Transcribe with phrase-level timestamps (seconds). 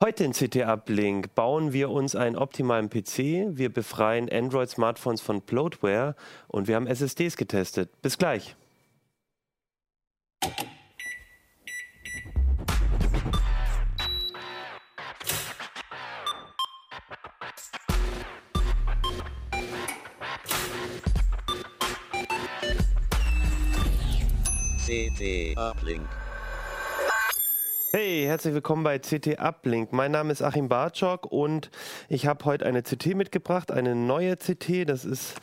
[0.00, 6.14] Heute in CT Uplink bauen wir uns einen optimalen PC, wir befreien Android-Smartphones von Bloatware
[6.46, 7.90] und wir haben SSDs getestet.
[8.00, 8.54] Bis gleich.
[24.86, 26.08] CT Uplink.
[27.90, 29.94] Hey, herzlich willkommen bei CT Uplink.
[29.94, 31.70] Mein Name ist Achim Bartschok und
[32.10, 34.86] ich habe heute eine CT mitgebracht, eine neue CT.
[34.86, 35.40] Das ist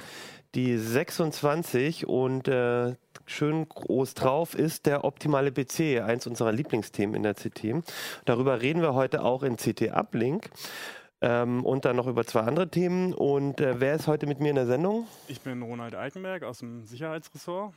[0.54, 2.94] die 26 und äh,
[3.26, 7.84] schön groß drauf ist der optimale PC, eins unserer Lieblingsthemen in der CT.
[8.26, 10.52] Darüber reden wir heute auch in CT Uplink.
[11.22, 13.16] Ähm, und dann noch über zwei andere Themen.
[13.16, 15.08] Und äh, wer ist heute mit mir in der Sendung?
[15.28, 17.74] Ich bin Ronald Eikenberg aus dem Sicherheitsressort.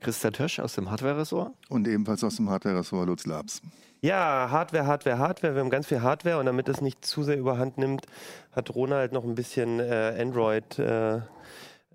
[0.00, 1.52] Christa Tösch aus dem Hardware-Ressort.
[1.68, 3.62] Und ebenfalls aus dem Hardware-Ressort Lutz Labs.
[4.00, 5.54] Ja, Hardware, Hardware, Hardware.
[5.54, 8.06] Wir haben ganz viel Hardware und damit es nicht zu sehr überhand nimmt,
[8.52, 10.78] hat Ronald noch ein bisschen äh, Android.
[10.78, 11.20] Äh,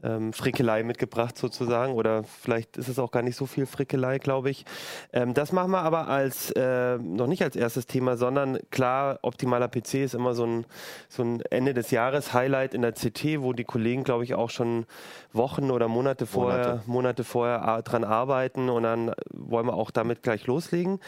[0.04, 4.50] ähm, Frickelei mitgebracht sozusagen oder vielleicht ist es auch gar nicht so viel Frickelei, glaube
[4.50, 4.66] ich.
[5.12, 9.68] Ähm, das machen wir aber als äh, noch nicht als erstes Thema, sondern klar, optimaler
[9.68, 10.66] PC ist immer so ein,
[11.10, 14.50] so ein Ende des Jahres Highlight in der CT, wo die Kollegen, glaube ich, auch
[14.50, 14.86] schon
[15.32, 20.24] Wochen oder Monate vorher, Monate, Monate vorher dran arbeiten und dann wollen wir auch damit
[20.24, 21.00] gleich loslegen.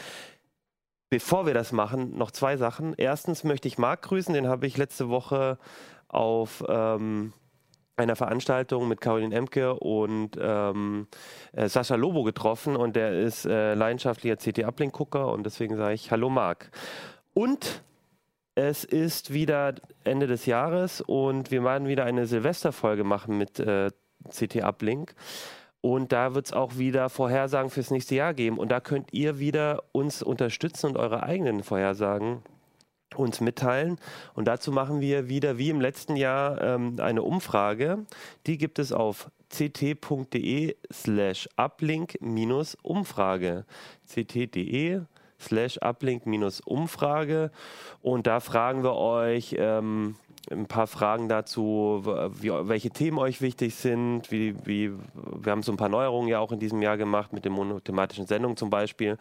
[1.08, 2.94] Bevor wir das machen, noch zwei Sachen.
[2.96, 5.56] Erstens möchte ich Marc grüßen, den habe ich letzte Woche
[6.08, 7.32] auf ähm,
[7.96, 11.06] einer Veranstaltung mit Caroline Emke und ähm,
[11.52, 16.28] äh, Sascha Lobo getroffen und der ist äh, leidenschaftlicher CT-Uplink-Gucker und deswegen sage ich Hallo
[16.28, 16.70] Marc.
[17.32, 17.82] Und
[18.54, 23.90] es ist wieder Ende des Jahres und wir werden wieder eine Silvesterfolge machen mit äh,
[24.28, 25.14] CT-Uplink.
[25.82, 28.58] Und da wird es auch wieder Vorhersagen fürs nächste Jahr geben.
[28.58, 32.42] Und da könnt ihr wieder uns unterstützen und eure eigenen Vorhersagen
[33.18, 33.98] uns mitteilen.
[34.34, 38.04] Und dazu machen wir wieder wie im letzten Jahr ähm, eine Umfrage.
[38.46, 43.64] Die gibt es auf ct.de slash uplink-umfrage.
[44.08, 45.00] ct.de
[45.40, 47.50] slash uplink-umfrage.
[48.02, 50.16] Und da fragen wir euch, ähm,
[50.50, 54.30] ein paar Fragen dazu, wie, welche Themen euch wichtig sind.
[54.30, 57.44] Wie, wie, wir haben so ein paar Neuerungen ja auch in diesem Jahr gemacht mit
[57.44, 59.18] den monothematischen Sendungen zum Beispiel.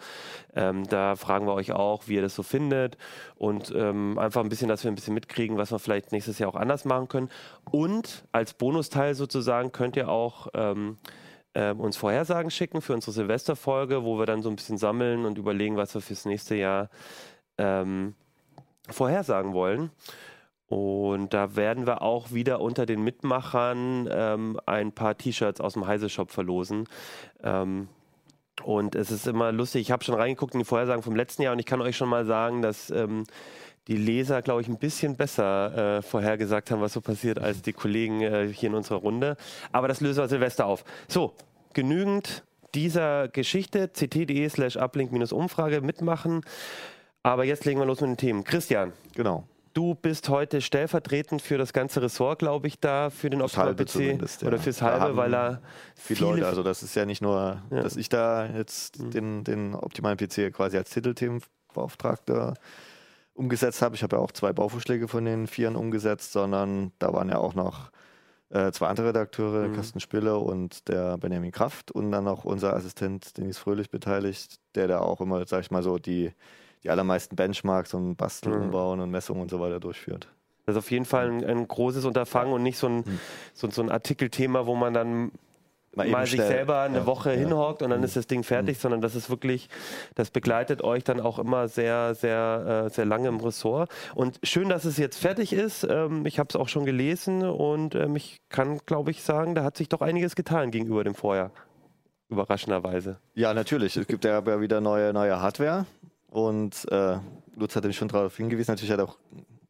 [0.55, 2.97] Ähm, da fragen wir euch auch, wie ihr das so findet
[3.35, 6.49] und ähm, einfach ein bisschen, dass wir ein bisschen mitkriegen, was wir vielleicht nächstes Jahr
[6.49, 7.29] auch anders machen können.
[7.71, 10.97] Und als Bonusteil sozusagen könnt ihr auch ähm,
[11.53, 15.39] äh, uns Vorhersagen schicken für unsere Silvesterfolge, wo wir dann so ein bisschen sammeln und
[15.39, 16.89] überlegen, was wir fürs nächste Jahr
[17.57, 18.13] ähm,
[18.89, 19.89] vorhersagen wollen.
[20.67, 25.85] Und da werden wir auch wieder unter den Mitmachern ähm, ein paar T-Shirts aus dem
[25.85, 26.87] Heise Shop verlosen.
[27.43, 27.87] Ähm,
[28.63, 29.81] und es ist immer lustig.
[29.81, 32.09] Ich habe schon reingeguckt in die Vorhersagen vom letzten Jahr und ich kann euch schon
[32.09, 33.25] mal sagen, dass ähm,
[33.87, 37.73] die Leser, glaube ich, ein bisschen besser äh, vorhergesagt haben, was so passiert, als die
[37.73, 39.37] Kollegen äh, hier in unserer Runde.
[39.71, 40.83] Aber das lösen wir Silvester auf.
[41.07, 41.33] So,
[41.73, 42.43] genügend
[42.73, 43.91] dieser Geschichte.
[43.93, 46.41] ct.de slash uplink-umfrage mitmachen.
[47.21, 48.43] Aber jetzt legen wir los mit den Themen.
[48.43, 48.93] Christian.
[49.13, 49.47] Genau.
[49.75, 53.95] Du bist heute stellvertretend für das ganze Ressort, glaube ich, da für den Optimal PC
[53.95, 54.47] ja.
[54.47, 55.61] oder fürs halbe, weil er
[55.95, 57.81] viele, viele Leute, also das ist ja nicht nur, ja.
[57.83, 59.11] dass ich da jetzt mhm.
[59.11, 62.53] den, den optimalen PC quasi als Titelthemenbeauftragter
[63.33, 63.95] umgesetzt habe.
[63.95, 67.53] Ich habe ja auch zwei Bauvorschläge von den Vieren umgesetzt, sondern da waren ja auch
[67.53, 67.91] noch
[68.51, 69.73] äh, zwei andere Redakteure, mhm.
[69.73, 74.87] Carsten Spille und der Benjamin Kraft und dann noch unser Assistent Denis Fröhlich beteiligt, der
[74.87, 76.31] da auch immer, sag ich mal so, die
[76.85, 78.65] die allermeisten Benchmarks und Basteln, mhm.
[78.65, 80.27] Umbauen und Messungen und so weiter durchführt.
[80.65, 83.19] Das ist auf jeden Fall ein, ein großes Unterfangen und nicht so ein, mhm.
[83.53, 85.31] so, so, ein Artikelthema, wo man dann
[85.95, 87.39] mal, mal sich selber eine ja, Woche ja.
[87.39, 88.05] hinhockt und dann mhm.
[88.05, 88.81] ist das Ding fertig, mhm.
[88.81, 89.69] sondern das ist wirklich,
[90.13, 93.89] das begleitet euch dann auch immer sehr, sehr, äh, sehr lange im Ressort.
[94.13, 95.87] Und schön, dass es jetzt fertig ist.
[95.89, 99.63] Ähm, ich habe es auch schon gelesen und ähm, ich kann, glaube ich, sagen, da
[99.63, 101.51] hat sich doch einiges getan gegenüber dem Vorjahr.
[102.29, 103.17] Überraschenderweise.
[103.33, 103.97] Ja, natürlich.
[103.97, 105.85] Es gibt ja wieder neue, neue Hardware.
[106.35, 107.17] Und äh,
[107.55, 109.17] Lutz hat mich schon darauf hingewiesen, natürlich hat auch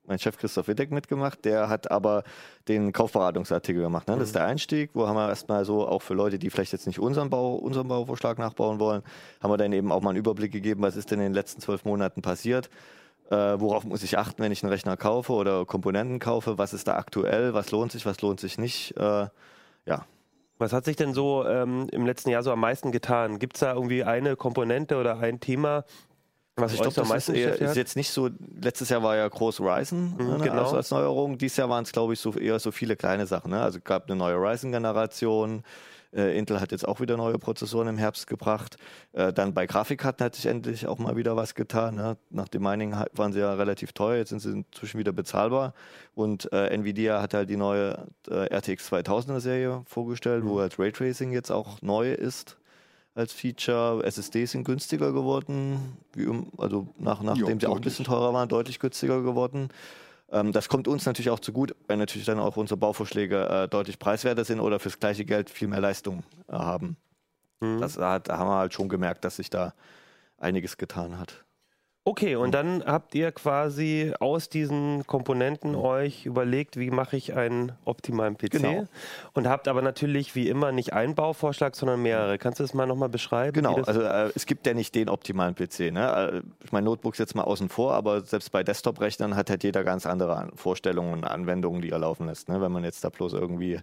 [0.07, 2.23] mein Chef Christoph Wittek mitgemacht, der hat aber
[2.67, 4.07] den Kaufberatungsartikel gemacht.
[4.07, 4.15] Ne?
[4.15, 4.39] Das ist mhm.
[4.39, 7.29] der Einstieg, wo haben wir erstmal so, auch für Leute, die vielleicht jetzt nicht unseren,
[7.29, 9.03] Bau, unseren Bauvorschlag nachbauen wollen,
[9.43, 11.61] haben wir dann eben auch mal einen Überblick gegeben, was ist denn in den letzten
[11.61, 12.71] zwölf Monaten passiert.
[13.29, 16.57] Äh, worauf muss ich achten, wenn ich einen Rechner kaufe oder Komponenten kaufe?
[16.57, 17.53] Was ist da aktuell?
[17.53, 18.97] Was lohnt sich, was lohnt sich nicht?
[18.97, 19.27] Äh,
[19.85, 20.05] ja,
[20.57, 23.37] was hat sich denn so ähm, im letzten Jahr so am meisten getan?
[23.37, 25.83] Gibt es da irgendwie eine Komponente oder ein Thema,
[26.55, 28.29] was ich glaube, das ist, eher, ist, jetzt nicht so.
[28.61, 30.63] Letztes Jahr war ja groß Ryzen mhm, ne, genau.
[30.63, 31.37] also als Neuerung.
[31.37, 33.51] Dieses Jahr waren es, glaube ich, so eher so viele kleine Sachen.
[33.51, 33.61] Ne?
[33.61, 35.63] Also es gab eine neue Ryzen-Generation.
[36.13, 38.77] Äh, Intel hat jetzt auch wieder neue Prozessoren im Herbst gebracht.
[39.11, 41.95] Äh, dann bei Grafikkarten hat sich endlich auch mal wieder was getan.
[41.95, 42.15] Ne?
[42.29, 45.73] Nach dem Mining waren sie ja relativ teuer, jetzt sind sie inzwischen wieder bezahlbar.
[46.13, 51.33] Und äh, Nvidia hat halt die neue äh, RTX 2000er Serie vorgestellt, wo halt Raytracing
[51.33, 52.55] jetzt auch neu ist
[53.15, 54.03] als Feature.
[54.03, 56.27] SSDs sind günstiger geworden, wie,
[56.57, 59.69] also nach, nachdem sie auch ein bisschen teurer waren, deutlich günstiger geworden.
[60.31, 63.97] Ähm, das kommt uns natürlich auch zugute, weil natürlich dann auch unsere Bauvorschläge äh, deutlich
[63.97, 66.97] preiswerter sind oder fürs gleiche Geld viel mehr Leistung äh, haben.
[67.61, 67.79] Mhm.
[67.79, 69.73] Das hat, da haben wir halt schon gemerkt, dass sich da
[70.37, 71.44] einiges getan hat.
[72.07, 77.71] Okay, und dann habt ihr quasi aus diesen Komponenten euch überlegt, wie mache ich einen
[77.83, 78.51] optimalen PC?
[78.51, 78.87] Genau.
[79.33, 82.37] Und habt aber natürlich wie immer nicht einen Bauvorschlag, sondern mehrere.
[82.37, 83.53] Kannst du das mal nochmal beschreiben?
[83.53, 85.91] Genau, also äh, es gibt ja nicht den optimalen PC.
[85.91, 86.41] Ne?
[86.43, 89.83] Äh, Ich meine, Notebooks jetzt mal außen vor, aber selbst bei Desktop-Rechnern hat halt jeder
[89.83, 92.49] ganz andere An- Vorstellungen und Anwendungen, die er laufen lässt.
[92.49, 92.61] Ne?
[92.61, 93.79] Wenn man jetzt da bloß irgendwie,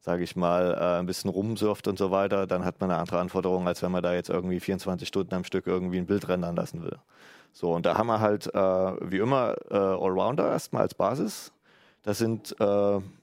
[0.00, 3.18] sage ich mal, äh, ein bisschen rumsurft und so weiter, dann hat man eine andere
[3.18, 6.56] Anforderung, als wenn man da jetzt irgendwie 24 Stunden am Stück irgendwie ein Bild rendern
[6.56, 6.96] lassen will.
[7.56, 11.52] So, und da haben wir halt äh, wie immer äh, Allrounder erstmal als Basis.
[12.02, 12.64] Das sind, äh,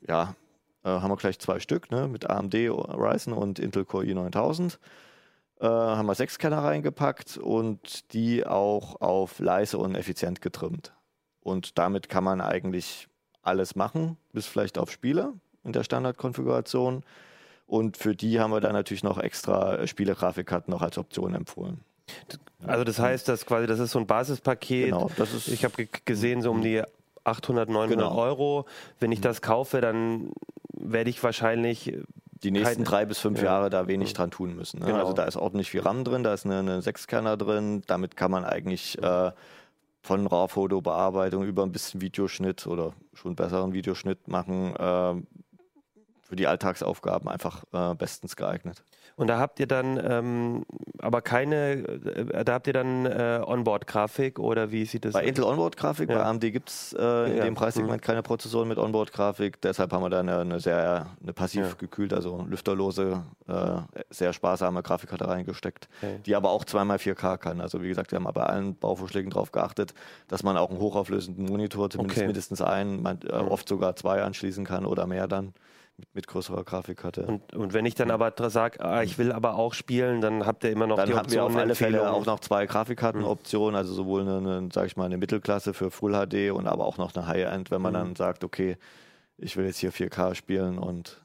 [0.08, 0.36] ja,
[0.84, 2.08] äh, haben wir gleich zwei Stück, ne?
[2.08, 4.80] mit AMD Ryzen und Intel Core i9000
[5.60, 10.94] äh, haben wir sechs Scanner reingepackt und die auch auf leise und effizient getrimmt.
[11.42, 13.10] Und damit kann man eigentlich
[13.44, 15.34] alles machen, bis vielleicht auf Spiele
[15.64, 17.04] in der Standardkonfiguration.
[17.68, 21.82] Und für die haben wir dann natürlich noch extra äh, Spielegrafikkarten noch als Option empfohlen.
[22.66, 24.86] Also das heißt, dass quasi das ist so ein Basispaket.
[24.86, 26.82] Genau, das ist Ich habe ge gesehen so um die
[27.24, 28.16] 800, 900 Genau.
[28.16, 28.66] Euro.
[29.00, 30.32] Wenn ich das kaufe, dann
[30.74, 31.98] werde ich wahrscheinlich
[32.44, 33.46] die nächsten drei bis fünf Ja.
[33.46, 34.80] Jahre da wenig dran tun müssen.
[34.82, 34.88] Ne?
[34.88, 35.00] Genau.
[35.00, 37.84] Also da ist ordentlich viel RAM drin, da ist eine, eine Sechskerner drin.
[37.88, 39.32] Damit kann man eigentlich äh,
[40.02, 44.76] von RAW-Fotobearbeitung über ein bisschen Videoschnitt oder schon besseren Videoschnitt machen.
[44.76, 45.22] Äh,
[46.22, 48.84] für die Alltagsaufgaben einfach äh, bestens geeignet.
[49.16, 50.66] Und da habt ihr dann ähm,
[51.00, 55.44] aber keine, äh, da habt ihr dann äh, Onboard-Grafik oder wie sieht das Bei Intel
[55.44, 56.18] Onboard-Grafik, Ja.
[56.18, 57.44] bei AMD gibt es äh, in Ja.
[57.44, 59.62] dem Preissegment keine Prozessoren mit Onboard-Grafik.
[59.62, 61.74] Deshalb haben wir da eine, eine sehr eine passiv Ja.
[61.78, 63.54] gekühlt, also lüfterlose, äh,
[64.10, 66.20] sehr sparsame Grafikkarte reingesteckt, Okay.
[66.26, 67.62] die aber auch zweimal 4K kann.
[67.62, 69.94] Also wie gesagt, wir haben bei allen Bauvorschlägen darauf geachtet,
[70.28, 72.28] dass man auch einen hochauflösenden Monitor, zumindest Okay.
[72.28, 75.54] mindestens einen, man, äh, oft sogar zwei anschließen kann oder mehr dann
[75.98, 77.26] mit, mit größerer Grafikkarte.
[77.26, 80.64] Und, und wenn ich dann aber sage, ah, ich will aber auch spielen, dann habt
[80.64, 83.76] ihr immer noch Dann die haben wir Option auf alle Fälle auch noch zwei Grafikkartenoptionen,
[83.76, 86.98] also sowohl eine, eine sag ich mal, eine Mittelklasse für Full HD und aber auch
[86.98, 87.98] noch eine High-End, wenn man Mhm.
[87.98, 88.78] dann sagt, okay,
[89.38, 91.23] ich will jetzt hier 4K spielen und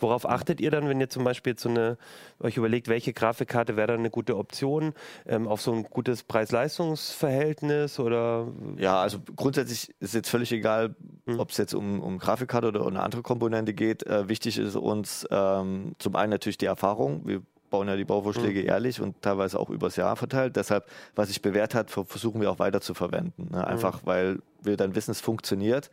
[0.00, 1.96] Worauf achtet ihr dann, wenn ihr zum Beispiel so eine,
[2.40, 4.94] euch überlegt, welche Grafikkarte wäre dann eine gute Option?
[5.26, 10.94] Ähm, auf so ein gutes Preis-Leistungs-Verhältnis oder ja, also grundsätzlich ist jetzt völlig egal,
[11.26, 11.40] Mhm.
[11.40, 14.06] ob es jetzt um, um Grafikkarte oder eine andere Komponente geht.
[14.06, 17.22] Äh, wichtig ist uns ähm, zum einen natürlich die Erfahrung.
[17.24, 17.40] Wir
[17.70, 18.68] bauen ja die Bauvorschläge Mhm.
[18.68, 20.56] ehrlich und teilweise auch übers Jahr verteilt.
[20.56, 23.48] Deshalb, was sich bewährt hat, ver- versuchen wir auch weiter zu verwenden.
[23.50, 23.56] Mhm.
[23.56, 23.66] Ne?
[23.66, 25.90] Einfach, weil wir dann wissen, es funktioniert.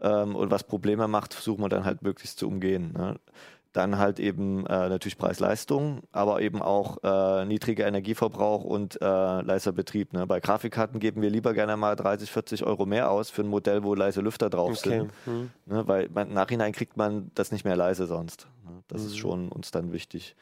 [0.00, 2.92] Ähm, und was Probleme macht, versuchen wir dann halt möglichst zu umgehen.
[2.96, 3.16] Ne?
[3.72, 9.72] Dann halt eben äh, natürlich Preis-Leistung, aber eben auch äh, niedriger Energieverbrauch und äh, leiser
[9.72, 10.12] Betrieb.
[10.12, 10.26] Ne?
[10.26, 13.84] Bei Grafikkarten geben wir lieber gerne mal 30, 40 Euro mehr aus für ein Modell,
[13.84, 15.00] wo leise Lüfter drauf okay.
[15.00, 15.12] sind.
[15.24, 15.50] Hm.
[15.66, 15.86] Ne?
[15.86, 18.48] Weil man, im Nachhinein kriegt man das nicht mehr leise sonst.
[18.64, 18.82] Ne?
[18.88, 19.06] Das Mhm.
[19.08, 20.34] ist schon uns dann wichtig.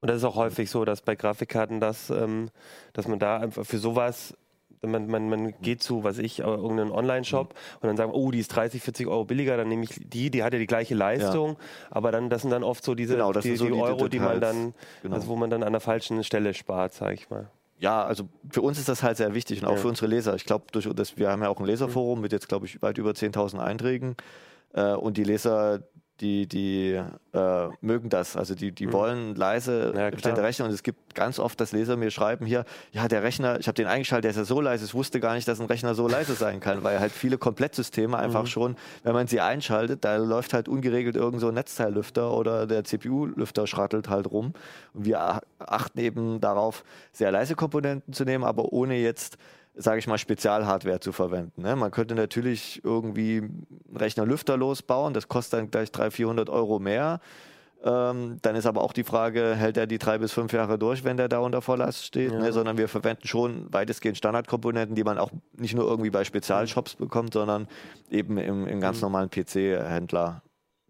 [0.00, 2.50] Und das ist auch häufig so, dass bei Grafikkarten das, ähm,
[2.92, 4.34] dass man da einfach für sowas,
[4.82, 8.38] man, man, man geht zu, was ich, äh, irgendeinen Online-Shop und dann sagen, oh, die
[8.38, 11.56] ist 30, 40 Euro billiger, dann nehme ich die, die hat ja die gleiche Leistung,
[11.90, 14.18] aber dann, das sind dann oft so diese Genau, die, so die die Euro, die
[14.18, 14.54] man Details.
[14.54, 15.14] dann, Genau.
[15.16, 17.50] also wo man dann an der falschen Stelle spart, sage ich mal.
[17.80, 19.76] Ja, also für uns ist das halt sehr wichtig und auch Ja.
[19.78, 20.34] für unsere Leser.
[20.34, 22.98] Ich glaube, durch das, wir haben ja auch ein Leserforum mit jetzt, glaube ich, weit
[22.98, 24.16] über 10.000 Einträgen.
[24.74, 25.80] Äh, und die Leser,
[26.20, 27.00] die, die
[27.32, 28.36] äh, mögen das.
[28.36, 29.98] Also die, die wollen leise Mhm.
[29.98, 30.38] Ja, klar.
[30.38, 30.66] Rechner.
[30.66, 33.74] Und es gibt ganz oft, dass Leser mir schreiben hier, ja, der Rechner, ich habe
[33.74, 36.08] den eingeschaltet, der ist ja so leise, ich wusste gar nicht, dass ein Rechner so
[36.08, 38.46] leise sein kann, weil halt viele Komplettsysteme einfach Mhm.
[38.46, 42.84] schon, wenn man sie einschaltet, da läuft halt ungeregelt irgend so ein Netzteillüfter oder der
[42.84, 44.52] CPU-Lüfter schrattelt halt rum.
[44.94, 49.38] Und wir achten eben darauf, sehr leise Komponenten zu nehmen, aber ohne jetzt
[49.78, 51.62] sage ich mal, Spezialhardware zu verwenden.
[51.62, 51.76] Ne?
[51.76, 56.78] Man könnte natürlich irgendwie einen Rechner lüfterlos bauen, das kostet dann gleich 300, 400 Euro
[56.78, 57.20] mehr.
[57.84, 61.04] Ähm, dann ist aber auch die Frage, hält er die drei bis fünf Jahre durch,
[61.04, 62.32] wenn der da unter Volllast steht?
[62.32, 62.40] Ja.
[62.40, 62.52] Ne?
[62.52, 67.34] Sondern wir verwenden schon weitestgehend Standardkomponenten, die man auch nicht nur irgendwie bei Spezialshops bekommt,
[67.34, 67.68] sondern
[68.10, 70.42] eben im, im ganz normalen PC-Händler.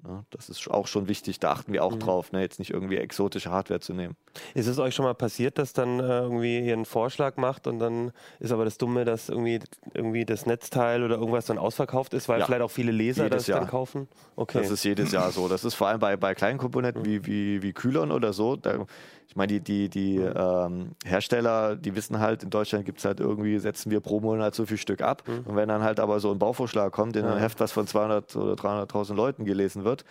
[0.03, 0.25] Ne?
[0.31, 2.41] Das ist auch schon wichtig, da achten wir auch drauf, ne?
[2.41, 4.17] jetzt nicht irgendwie exotische Hardware zu nehmen.
[4.55, 7.79] Ist es euch schon mal passiert, dass dann äh, irgendwie ihr einen Vorschlag macht und
[7.79, 9.61] dann ist aber das Dumme, dass irgendwie,
[9.95, 12.47] irgendwie das Netzteil oder irgendwas dann ausverkauft ist, weil Ja.
[12.47, 13.61] vielleicht auch viele Leser Jedes das Jahr.
[13.61, 14.09] dann kaufen?
[14.37, 14.59] Okay.
[14.61, 15.49] Das ist jedes Jahr so.
[15.49, 18.57] Das ist vor allem bei, bei kleinen Komponenten wie, wie, wie Kühlern oder so.
[18.57, 18.87] Da,
[19.29, 23.21] ich meine, die, die, die ähm, Hersteller, die wissen halt, in Deutschland gibt es halt
[23.21, 25.23] irgendwie, setzen wir pro Monat so viel Stück ab.
[25.27, 28.35] Und wenn dann halt aber so ein Bauvorschlag kommt, in einem Heft, was von 200
[28.37, 30.05] oder 300.000 Leuten gelesen wird,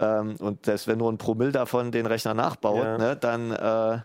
[0.00, 2.98] ähm, und selbst wenn nur ein Promille davon den Rechner nachbaut, Ja.
[2.98, 3.98] ne, dann äh,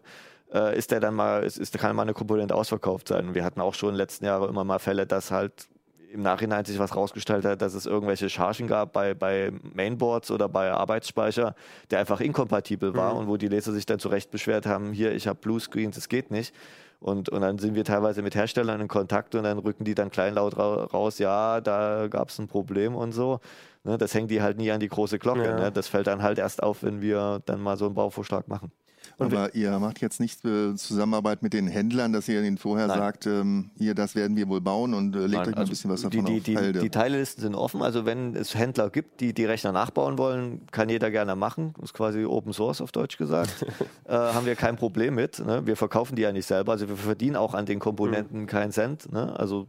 [0.53, 3.29] äh, ist der dann mal, ist, ist, kann mal eine Komponente ausverkauft sein.
[3.29, 5.67] Und wir hatten auch schon in den letzten Jahren immer mal Fälle, dass halt
[6.11, 10.47] im Nachhinein sich was rausgestellt hat, dass es irgendwelche Chargen gab bei, bei Mainboards oder
[10.47, 11.55] bei Arbeitsspeicher,
[11.91, 15.13] der einfach inkompatibel war und wo die Leser sich dann zu Recht beschwert haben, hier,
[15.13, 16.55] ich habe Bluescreens, das geht nicht.
[16.99, 20.09] Und, und dann sind wir teilweise mit Herstellern in Kontakt und dann rücken die dann
[20.09, 23.39] kleinlaut ra raus, ja, da gab es ein Problem und so.
[23.83, 25.43] Ne, das hängt die halt nie an die große Glocke.
[25.43, 25.55] Ja.
[25.59, 25.71] Ne?
[25.71, 28.71] Das fällt dann halt erst auf, wenn wir dann mal so einen Bauvorschlag machen.
[29.17, 32.97] Aber ihr macht jetzt nicht äh, Zusammenarbeit mit den Händlern, dass ihr ihnen vorher Nein.
[32.97, 35.57] sagt, ähm, hier, das werden wir wohl bauen und äh, legt Nein, euch mal ein
[35.59, 37.81] also bisschen was die, davon die, auf die, die Teillisten sind offen.
[37.81, 41.73] Also wenn es Händler gibt, die die Rechner nachbauen wollen, kann jeder gerne machen.
[41.75, 43.65] Das ist quasi Open Source auf Deutsch gesagt.
[44.05, 45.39] äh, haben wir kein Problem mit.
[45.39, 45.65] Ne?
[45.65, 46.73] Wir verkaufen die ja nicht selber.
[46.73, 49.11] Also wir verdienen auch an den Komponenten keinen Cent.
[49.11, 49.37] Ne?
[49.37, 49.67] Also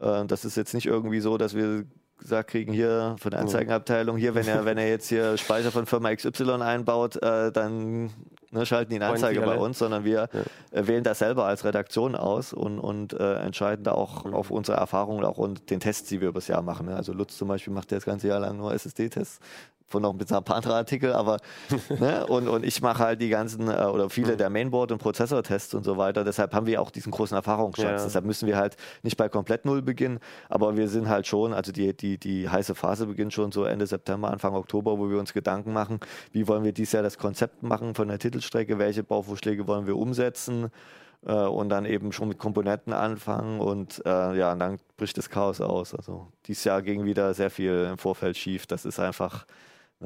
[0.00, 1.84] äh, das ist jetzt nicht irgendwie so, dass wir
[2.24, 5.84] gesagt kriegen, hier von der Anzeigenabteilung, hier, wenn er, wenn er jetzt hier Speicher von
[5.84, 8.10] Firma XY einbaut, äh, dann
[8.50, 10.30] ne, schalten die eine Anzeige bei uns, sondern wir
[10.70, 14.78] äh, wählen das selber als Redaktion aus und, und äh, entscheiden da auch auf unsere
[14.78, 16.86] Erfahrungen auch und den Tests, die wir übers Jahr machen.
[16.86, 16.96] Ne?
[16.96, 19.40] Also Lutz zum Beispiel macht ja das ganze Jahr lang nur SSD-Tests
[19.86, 21.38] von noch ein bisschen ein paar andere Artikel, aber
[22.00, 22.26] ne?
[22.26, 25.84] und, und ich mache halt die ganzen äh, oder viele der Mainboard- und Prozessortests und
[25.84, 26.24] so weiter.
[26.24, 28.00] Deshalb haben wir auch diesen großen Erfahrungsschatz.
[28.00, 28.04] Ja.
[28.04, 31.72] Deshalb müssen wir halt nicht bei komplett null beginnen, aber wir sind halt schon, also
[31.72, 35.32] die, die, die heiße Phase beginnt schon so Ende September, Anfang Oktober, wo wir uns
[35.32, 36.00] Gedanken machen,
[36.32, 39.96] wie wollen wir dieses Jahr das Konzept machen von der Titelstrecke, welche Bauvorschläge wollen wir
[39.96, 40.70] umsetzen
[41.26, 45.30] äh, und dann eben schon mit Komponenten anfangen und äh, ja, und dann bricht das
[45.30, 45.94] Chaos aus.
[45.94, 48.66] Also dieses Jahr ging wieder sehr viel im Vorfeld schief.
[48.66, 49.46] Das ist einfach,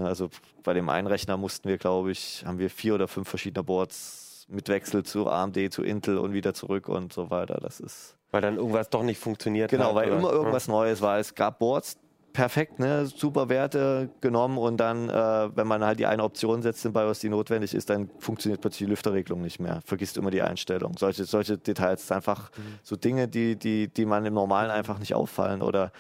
[0.05, 0.31] also
[0.63, 4.47] bei dem einen Rechner mussten wir, glaube ich, haben wir vier oder fünf verschiedene Boards
[4.49, 7.59] mit Wechsel zu AMD, zu Intel und wieder zurück und so weiter.
[7.61, 9.95] Das ist Weil dann irgendwas doch nicht funktioniert Genau, hat.
[9.97, 10.19] weil oder?
[10.19, 11.19] immer irgendwas Neues war.
[11.19, 11.99] Es gab Boards,
[12.33, 16.85] perfekt, ne, super Werte genommen und dann, äh, wenn man halt die eine Option setzt
[16.85, 19.81] in BIOS, die notwendig ist, dann funktioniert plötzlich die Lüfterregelung nicht mehr.
[19.85, 20.95] Vergisst immer die Einstellung.
[20.99, 22.51] Solche, solche Details, einfach
[22.83, 25.91] so Dinge, die, die, die man im Normalen einfach nicht auffallen oder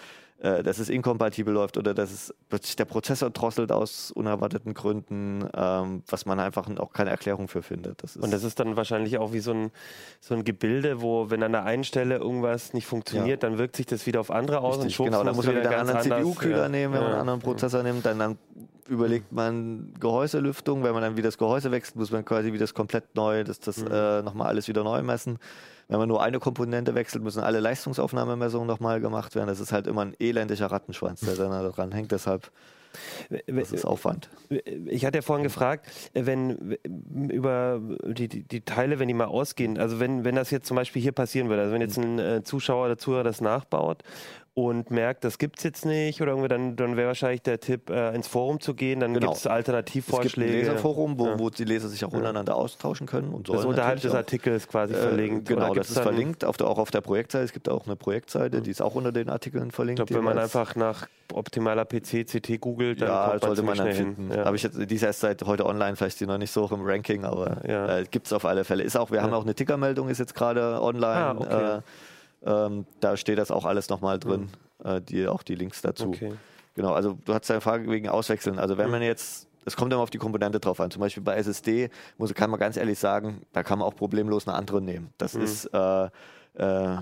[0.40, 5.48] äh, dass es inkompatibel läuft oder dass es plötzlich der Prozessor drosselt aus unerwarteten Gründen,
[5.52, 8.02] ähm, was man einfach auch keine Erklärung für findet.
[8.02, 9.70] Das ist, Und das ist dann wahrscheinlich auch wie so ein,
[10.20, 13.86] so ein Gebilde, wo, wenn an der einen Stelle irgendwas nicht funktioniert, dann wirkt sich
[13.86, 16.02] das wieder auf andere aus und Richtig, schwupps genau, da muss man wieder einen anderen
[16.02, 18.38] CPU-Kühler ja, nehmen, wenn man ja, einen anderen Prozessor nimmt, dann, dann
[18.88, 22.74] überlegt man Gehäuselüftung, wenn man dann wieder das Gehäuse wechselt, muss man quasi wieder das
[22.74, 23.88] komplett neu, das, das Mhm.
[23.90, 25.38] äh, nochmal alles wieder neu messen.
[25.88, 29.48] Wenn man nur eine Komponente wechselt, müssen alle Leistungsaufnahmemessungen nochmal gemacht werden.
[29.48, 32.12] Das ist halt immer ein elendiger Rattenschwanz, der dann da dran hängt.
[32.12, 32.50] Deshalb
[33.46, 34.28] das ist Aufwand.
[34.86, 36.76] Ich hatte ja vorhin gefragt, wenn
[37.28, 40.76] über die, die, die Teile, wenn die mal ausgehen, also wenn, wenn das jetzt zum
[40.76, 44.02] Beispiel hier passieren würde, also wenn jetzt ein äh, Zuschauer oder Zuhörer das nachbaut
[44.66, 48.14] und merkt, das gibt's jetzt nicht oder irgendwie, dann, dann wäre wahrscheinlich der Tipp, äh,
[48.14, 49.26] ins Forum zu gehen, dann Genau.
[49.26, 50.52] gibt es Es gibt ein Alternativvorschläge.
[50.52, 51.38] Leserforum, wo, Ja.
[51.38, 54.14] wo die Leser sich auch untereinander austauschen können und sollen das unterhalb natürlich des.
[54.18, 55.48] Artikels quasi Äh, verlinkt.
[55.48, 57.44] Genau, das gibt's ist verlinkt, auf der, auch auf der Projektseite.
[57.44, 59.98] Es gibt auch eine Projektseite, die ist auch unter den Artikeln Ich verlinkt.
[59.98, 64.30] glaube, wenn man einfach nach optimaler PC, CT googelt, dann ja, sollte man dann finden.
[64.32, 64.44] Ja.
[64.46, 66.62] Habe ich jetzt, die ist erst seit heute online, vielleicht ist die noch nicht so
[66.64, 67.98] hoch im Ranking, aber Ja.
[67.98, 68.82] äh, gibt es auf alle Fälle.
[68.82, 71.06] Ist auch, wir haben auch eine Tickermeldung, ist jetzt gerade online.
[71.06, 71.78] Ah, okay.
[72.44, 74.48] Äh, ähm, da steht das auch alles nochmal drin,
[74.84, 76.08] äh, die, auch die Links dazu.
[76.08, 76.34] Okay.
[76.74, 78.58] Genau, also du hast deine Frage wegen Auswechseln.
[78.58, 80.90] Also wenn man jetzt, es kommt immer auf die Komponente drauf an.
[80.90, 84.46] Zum Beispiel bei SSD muss, kann man ganz ehrlich sagen, da kann man auch problemlos
[84.46, 85.12] eine andere nehmen.
[85.18, 86.04] Das ist äh,
[86.54, 86.96] äh,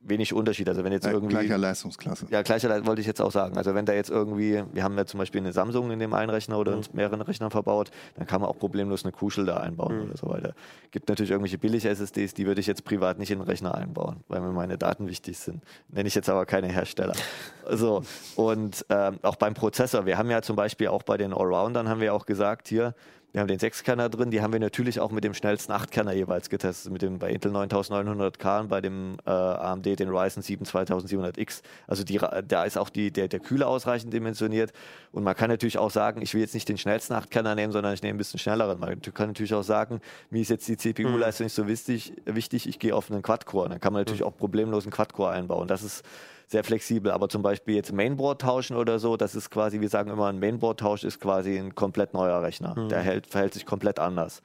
[0.00, 0.68] wenig Unterschied.
[0.68, 2.26] Also wenn jetzt irgendwie Gleicher Leistungsklasse.
[2.30, 3.56] ja, gleicher wollte ich jetzt auch sagen.
[3.56, 6.30] Also wenn da jetzt irgendwie, wir haben ja zum Beispiel eine Samsung in dem einen
[6.30, 10.02] Rechner oder in mehreren Rechnern verbaut, dann kann man auch problemlos eine Kuschel da einbauen
[10.02, 10.54] oder so weiter.
[10.90, 14.24] Gibt natürlich irgendwelche billige SSDs, die würde ich jetzt privat nicht in den Rechner einbauen,
[14.28, 15.62] weil mir meine Daten wichtig sind.
[15.88, 17.14] Nenne ich jetzt aber keine Hersteller.
[17.70, 18.02] So,
[18.34, 22.00] und ähm, auch beim Prozessor, wir haben ja zum Beispiel auch bei den Allroundern haben
[22.00, 22.94] wir auch gesagt, hier,
[23.32, 26.48] wir haben den 6-Kerner drin, die haben wir natürlich auch mit dem schnellsten 8-Kerner jeweils
[26.48, 31.62] getestet, mit dem bei Intel 9900K und bei dem äh, AMD den Ryzen 7 2700X.
[31.86, 34.72] Also die, da ist auch die, der, der Kühler ausreichend dimensioniert
[35.12, 37.92] und man kann natürlich auch sagen, ich will jetzt nicht den schnellsten 8-Kerner nehmen, sondern
[37.92, 38.80] ich nehme ein bisschen schnelleren.
[38.80, 42.78] Man kann natürlich auch sagen, mir ist jetzt die CPU-Leistung nicht so wichtig, wichtig, ich
[42.78, 43.68] gehe auf einen Quad-Core.
[43.68, 45.68] Dann kann man natürlich auch problemlos einen Quad-Core einbauen.
[45.68, 46.02] Das ist
[46.50, 50.10] sehr flexibel, aber zum Beispiel jetzt Mainboard tauschen oder so, das ist quasi, wir sagen
[50.10, 52.74] immer, ein Mainboard-Tausch ist quasi ein komplett neuer Rechner.
[52.90, 54.42] Der hält, verhält sich komplett anders.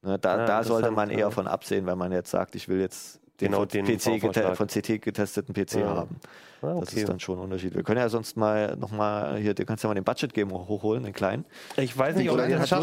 [0.00, 1.30] Ne, da, Ja, da sollte man eher ja.
[1.30, 4.20] von absehen, wenn man jetzt sagt, ich will jetzt den, Genau den PC
[4.56, 5.88] von CT getesteten PC Ja.
[5.88, 6.16] haben.
[6.62, 7.00] Ah, Das okay.
[7.00, 7.74] ist dann schon ein Unterschied.
[7.74, 11.02] Wir können ja sonst mal nochmal hier, du kannst ja mal den Budget Gamer hochholen,
[11.02, 11.44] den kleinen.
[11.76, 12.76] Ich weiß nicht, ob ihr das so,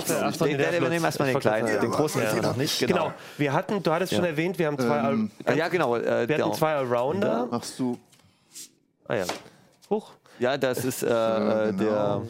[0.45, 0.89] Den, nee, der, hat wir Lutz.
[0.89, 1.81] nehmen erstmal den kleinen, sagen.
[1.81, 2.35] den großen Ja.
[2.35, 2.41] ja.
[2.41, 2.79] noch nicht.
[2.79, 3.03] Genau.
[3.05, 3.13] Genau.
[3.37, 4.29] wir hatten, du hattest schon Ja.
[4.31, 5.95] erwähnt, wir haben zwei, Ähm, Al- Äh, ja, genau.
[5.95, 7.47] Äh, wir hatten zwei Allrounder.
[7.49, 7.97] Machst du.
[9.09, 9.25] Ah ja.
[9.89, 10.11] Hoch.
[10.39, 11.09] ja, das ist äh, Äh,
[11.69, 11.73] äh, der.
[11.73, 12.23] genau.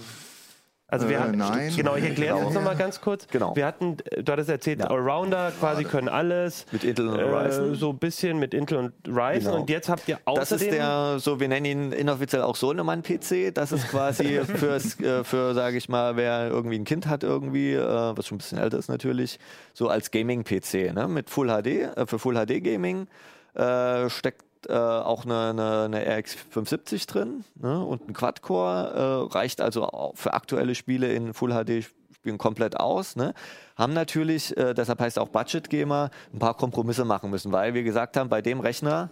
[0.91, 1.71] Also wir Äh, hatten, nein.
[1.75, 2.47] genau, ich erkläre es Genau.
[2.49, 3.27] jetzt nochmal ganz kurz.
[3.27, 3.55] Genau.
[3.55, 4.87] Wir hatten, äh, du hattest erzählt, Ja.
[4.87, 6.65] Allrounder quasi können alles.
[6.71, 7.75] Mit Intel und Äh, Ryzen.
[7.75, 9.43] so ein bisschen mit Intel und Ryzen.
[9.51, 9.59] Genau.
[9.59, 10.67] Und jetzt habt ihr Das außerdem...
[10.69, 13.51] ist der, so wir nennen ihn inoffiziell auch Sohnemann-PC.
[13.53, 17.73] Das ist quasi fürs, äh, für, sage ich mal, wer irgendwie ein Kind hat irgendwie,
[17.75, 17.83] äh,
[18.17, 19.37] was schon ein bisschen älter ist natürlich,
[19.75, 21.07] so als Gaming-PC, ne?
[21.07, 21.67] Mit Full HD,
[21.97, 23.05] äh, für Full HD Gaming
[23.53, 27.83] äh, steckt äh, auch eine, eine, eine RX 570 drin ne?
[27.83, 31.85] und ein Quad-Core, äh, reicht also für aktuelle Spiele in Full HD
[32.19, 33.15] spielen komplett aus.
[33.15, 33.33] Ne?
[33.77, 37.83] Haben natürlich, äh, deshalb heißt auch Budget Gamer, ein paar Kompromisse machen müssen, weil wir
[37.83, 39.11] gesagt haben, bei dem Rechner,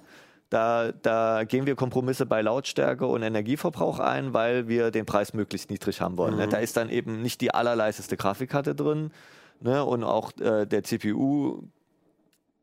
[0.50, 5.70] da, da gehen wir Kompromisse bei Lautstärke und Energieverbrauch ein, weil wir den Preis möglichst
[5.70, 6.38] niedrig haben wollen.
[6.38, 6.48] Ne?
[6.48, 9.12] Da ist dann eben nicht die allerleiseste Grafikkarte drin
[9.60, 9.84] ne?
[9.84, 11.64] und auch äh, der CPU.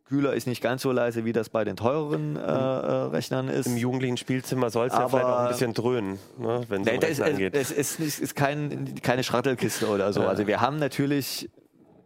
[0.07, 3.67] Kühler ist nicht ganz so leise, wie das bei den teureren äh, äh, Rechnern ist.
[3.67, 6.99] Im jugendlichen Spielzimmer soll es ja vielleicht auch ein bisschen dröhnen, ne, wenn es Nee,
[7.09, 7.55] es, angeht.
[7.55, 10.23] es ist, nicht, ist kein, keine Schrattelkiste oder so.
[10.23, 11.49] Also wir haben natürlich,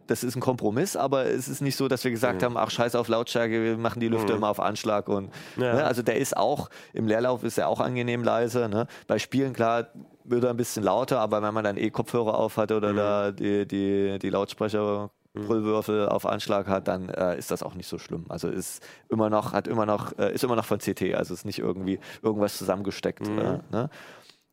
[0.07, 2.95] das ist ein Kompromiss, aber es ist nicht so, dass wir gesagt haben, ach scheiß
[2.95, 5.09] auf Lautstärke, wir machen die Lüfter immer auf Anschlag.
[5.09, 5.73] Und, Ja.
[5.75, 8.69] ne, also der ist auch, im Leerlauf ist er auch angenehm leise.
[8.69, 8.87] Ne?
[9.07, 9.87] Bei Spielen, klar,
[10.23, 13.31] wird er ein bisschen lauter, aber wenn man dann eh Kopfhörer auf hat oder da
[13.31, 17.97] die, die, die Lautsprecher Brüllwürfel auf Anschlag hat, dann äh, ist das auch nicht so
[17.97, 18.25] schlimm.
[18.29, 21.45] Also ist immer noch, hat immer noch, äh, ist immer noch von CT, also ist
[21.45, 23.27] nicht irgendwie irgendwas zusammengesteckt.
[23.27, 23.89] Äh, ne?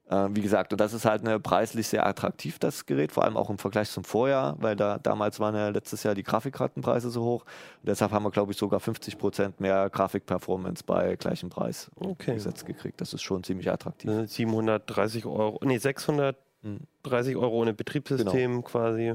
[0.09, 3.37] Äh, wie gesagt, und das ist halt eine preislich sehr attraktiv, das Gerät, vor allem
[3.37, 7.25] auch im Vergleich zum Vorjahr, weil da damals waren ja letztes Jahr die Grafikkartenpreise so
[7.25, 7.43] hoch.
[7.83, 12.35] Und deshalb haben wir, glaube ich, sogar 50 Prozent mehr Grafikperformance bei gleichem Preis Okay.
[12.35, 13.01] gesetzt gekriegt.
[13.01, 14.11] Das ist schon ziemlich attraktiv.
[14.11, 19.15] Äh, 730 Euro, nee, 630 Euro ohne Betriebssystem quasi.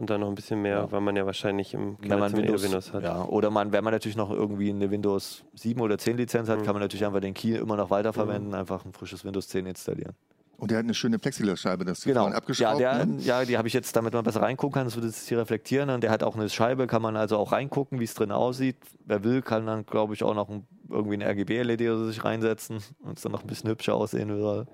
[0.00, 0.92] Und dann noch ein bisschen mehr, Ja.
[0.92, 3.02] weil man ja wahrscheinlich im Wenn man Kinderzimmer Windows, eher Windows hat.
[3.02, 6.52] Ja, oder man, wenn man natürlich noch irgendwie eine Windows 7 oder 10 Lizenz Mhm.
[6.52, 9.66] hat, kann man natürlich einfach den Key immer noch weiterverwenden, einfach ein frisches Windows 10
[9.66, 10.14] installieren.
[10.56, 12.20] Und der hat eine schöne Plexiglasscheibe, das Genau.
[12.20, 12.80] vorhin Ja, abgeschraubt.
[12.80, 13.20] der, ne?
[13.22, 15.90] ja, die habe ich jetzt, damit man besser reingucken kann, das wird jetzt hier reflektieren.
[15.90, 18.76] Und der hat auch eine Scheibe, kann man also auch reingucken, wie es drin aussieht.
[19.04, 22.24] Wer will, kann dann, glaube ich, auch noch ein, irgendwie eine RGB-LED oder so sich
[22.24, 24.66] reinsetzen und es dann noch ein bisschen hübscher aussehen soll.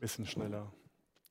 [0.00, 0.66] Bisschen schneller.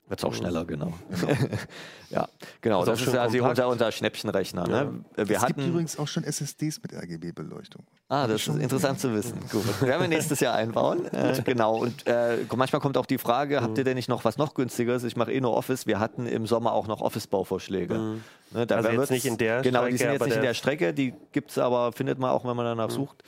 [0.09, 0.93] Wird es auch schneller, genau.
[2.09, 2.27] ja,
[2.59, 2.81] genau.
[2.81, 3.57] Also das ist also kompakt.
[3.59, 4.67] unser, unser Schnäppchenrechner.
[4.67, 5.03] Ne?
[5.15, 7.83] Wir es gibt hatten, übrigens auch schon SSDs mit RGB-Beleuchtung.
[8.09, 9.39] Ah, das ist interessant zu wissen.
[9.49, 9.81] Gut.
[9.81, 11.05] Werden wir nächstes Jahr einbauen.
[11.13, 11.77] Äh, genau.
[11.77, 15.03] Und äh, manchmal kommt auch die Frage, habt ihr denn nicht noch was noch günstigeres?
[15.03, 15.87] Ich mache eh nur Office.
[15.87, 18.19] Wir hatten im Sommer auch noch Office-Bauvorschläge.
[18.51, 20.49] Ne, da Also jetzt nicht in der Genau, die Strecke, sind jetzt nicht in der-
[20.49, 20.93] der Strecke.
[20.93, 23.23] Die gibt es aber, findet man auch, wenn man danach sucht.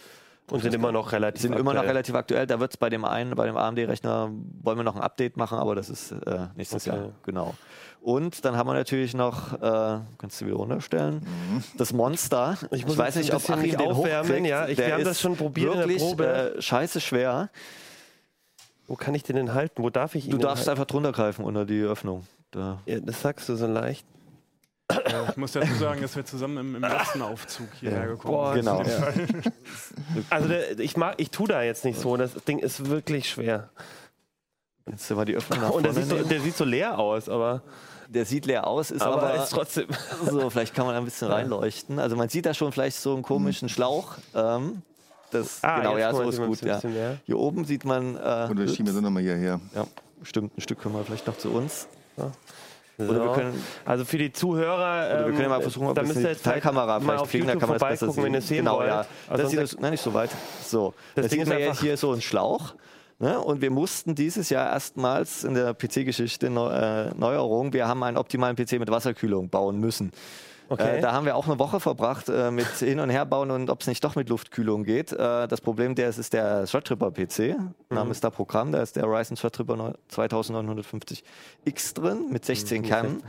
[0.52, 1.88] Und sind immer noch relativ sind immer noch aktuell.
[1.96, 2.46] relativ aktuell.
[2.48, 4.30] Da wird es bei dem einen, bei dem AMD-Rechner,
[4.62, 6.96] wollen wir noch ein Update machen, aber das ist äh, nächstes Okay.
[6.98, 7.10] Jahr.
[7.24, 7.56] Genau.
[8.02, 11.26] Und dann haben wir natürlich noch, äh, kannst du wieder runterstellen,
[11.78, 12.56] das Monster.
[12.70, 14.48] Ich muss weiß nicht, ob Achim den aufwärmen, hochkriegt.
[14.48, 14.68] ja.
[14.68, 16.54] Ich- wir haben das schon probiert in der wirklich, Probe.
[16.58, 17.50] Äh, scheiße schwer.
[18.88, 19.82] Wo kann ich den denn halten?
[19.82, 20.80] Wo darf ich ihn Du darfst halten?
[20.80, 22.28] einfach drunter greifen unter die Öffnung.
[22.52, 22.80] Da.
[22.86, 24.06] Ja, das sagst du so leicht.
[25.30, 28.66] Ich muss dazu sagen, dass wir zusammen im, im letzten Aufzug hierher gekommen Boah, sind.
[28.66, 28.84] Genau.
[30.30, 32.16] Also der, ich mag, ich tue da jetzt nicht so.
[32.18, 33.70] Das Ding ist wirklich schwer.
[34.90, 37.64] Jetzt mal die Öffnung nach Und der sieht, so, der sieht so leer aus, aber,
[38.10, 39.88] Der sieht leer aus, ist aber, aber, ist trotzdem.
[40.26, 41.98] so, vielleicht kann man ein bisschen reinleuchten.
[41.98, 44.14] Also man sieht da schon vielleicht so einen komischen Schlauch.
[44.36, 44.84] Ähm,
[45.32, 46.62] das, Ah, genau, jetzt ja, so ist gut.
[46.62, 46.76] ein Ja.
[46.76, 47.18] bisschen mehr.
[47.26, 49.60] Hier oben sieht man, äh, Und wir schieben das nochmal hierher.
[49.74, 49.88] ja,
[50.22, 51.88] stimmt, ein Stück können wir vielleicht noch zu uns.
[52.98, 53.06] So.
[53.10, 55.96] Oder wir können, also für die Zuhörer, oder wir ähm, können ja mal versuchen, ob
[55.96, 58.06] da müsst die ihr jetzt Teilkamera vielleicht auf kriegen, da YouTube kann man das besser
[58.06, 58.48] vorbeigucken, wenn ihr sehen.
[58.48, 58.88] sehen Genau, wollt.
[58.88, 59.06] ja.
[59.28, 60.30] Also das sieht das, nein, nicht so weit.
[60.66, 62.74] So, Das das Ding ist einfach- hier so ein Schlauch.
[63.20, 63.40] Ne?
[63.40, 68.18] Und wir mussten dieses Jahr erstmals in der PC-Geschichte Neu äh, Neuerung, wir haben einen
[68.18, 70.12] optimalen PC mit Wasserkühlung bauen müssen.
[70.70, 70.98] Okay.
[70.98, 73.82] Äh, da haben wir auch eine Woche verbracht äh, mit Hin- und Herbauen und ob
[73.82, 75.12] es nicht doch mit Luftkühlung geht.
[75.12, 77.56] Äh, das Problem der ist, ist der Threadripper PC.
[77.90, 78.72] Name ist da Programm.
[78.72, 83.24] Da ist der Ryzen Threadripper neu- 2950X drin mit 16 Kernen.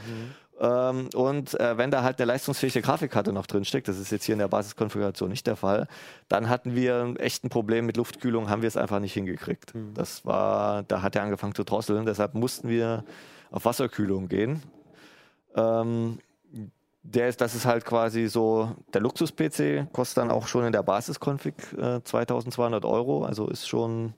[0.59, 4.25] Ähm, und äh, wenn da halt eine leistungsfähige Grafikkarte noch drin steckt, das ist jetzt
[4.25, 5.87] hier in der Basiskonfiguration nicht der Fall,
[6.29, 9.75] dann hatten wir echt ein Problem mit Luftkühlung, haben wir es einfach nicht hingekriegt.
[9.92, 13.05] Das war, da hat er angefangen zu drosseln, deshalb mussten wir
[13.51, 14.62] auf Wasserkühlung gehen.
[15.55, 16.20] Ähm,
[17.14, 20.83] der ist, das ist halt quasi so, der Luxus-PC kostet dann auch schon in der
[20.83, 24.14] Basiskonfig äh, 2200 Euro, also ist schon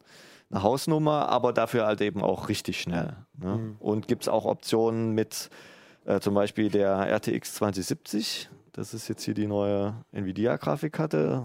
[0.50, 3.16] eine Hausnummer, aber dafür halt eben auch richtig schnell.
[3.36, 3.76] Ne?
[3.78, 5.50] Und gibt es auch Optionen mit
[6.06, 11.44] äh, zum Beispiel der RTX 2070, Das ist jetzt hier die neue Nvidia-Grafikkarte.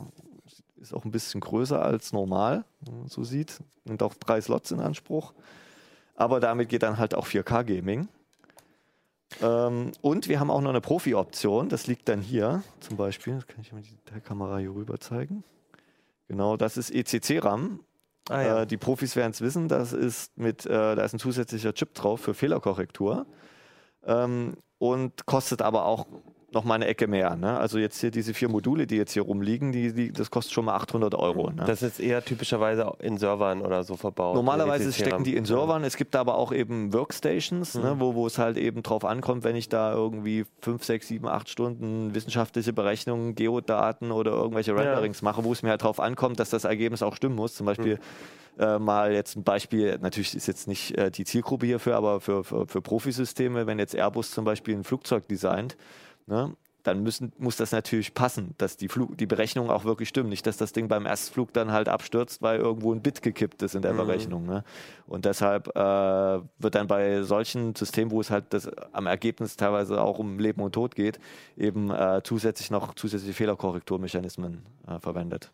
[0.77, 2.63] Ist auch ein bisschen größer als normal,
[3.07, 3.59] so sieht.
[3.85, 5.33] Nimmt auch drei Slots in Anspruch.
[6.15, 8.07] Aber damit geht dann halt auch 4K-Gaming.
[9.41, 11.69] Ähm, und wir haben auch noch eine Profi-Option.
[11.69, 13.35] Das liegt dann hier zum Beispiel.
[13.35, 15.43] Das kann ich mal die Detailkamera hier rüber zeigen.
[16.27, 17.79] Genau, das ist ECC-RAM.
[18.29, 18.61] Ah, ja.
[18.61, 21.93] Äh, die Profis werden es wissen, das ist mit, äh, da ist ein zusätzlicher Chip
[21.93, 23.25] drauf für Fehlerkorrektur.
[24.05, 26.07] Ähm, und kostet aber auch
[26.53, 27.35] noch mal eine Ecke mehr.
[27.35, 27.57] Ne?
[27.57, 30.65] Also jetzt hier diese vier Module, die jetzt hier rumliegen, die, die, das kostet schon
[30.65, 31.49] mal 800 Euro.
[31.49, 31.63] Ne?
[31.65, 34.35] Das ist eher typischerweise in Servern oder so verbaut.
[34.35, 35.83] Normalerweise stecken die in Servern.
[35.83, 39.55] Es gibt aber auch eben Workstations, ne, wo, wo es halt eben drauf ankommt, wenn
[39.55, 45.43] ich da irgendwie 5, 6, 7, 8 Stunden wissenschaftliche Berechnungen, Geodaten oder irgendwelche Renderings mache,
[45.43, 47.55] wo es mir halt drauf ankommt, dass das Ergebnis auch stimmen muss.
[47.55, 47.99] Zum Beispiel
[48.59, 52.43] äh, mal jetzt ein Beispiel, natürlich ist jetzt nicht äh, die Zielgruppe hierfür, aber für,
[52.43, 55.75] für, für Profisysteme, wenn jetzt Airbus zum Beispiel ein Flugzeug designt,
[56.27, 60.29] ne, dann müssen, muss das natürlich passen, dass die, Flug, die Berechnungen auch wirklich stimmen.
[60.29, 63.75] Nicht, dass das Ding beim Erstflug dann halt abstürzt, weil irgendwo ein Bit gekippt ist
[63.75, 64.45] in der Berechnung.
[64.45, 64.63] Ne?
[65.07, 70.01] Und deshalb äh, wird dann bei solchen Systemen, wo es halt das, am Ergebnis teilweise
[70.01, 71.19] auch um Leben und Tod geht,
[71.57, 75.51] eben äh, zusätzlich noch zusätzliche Fehlerkorrekturmechanismen äh, verwendet.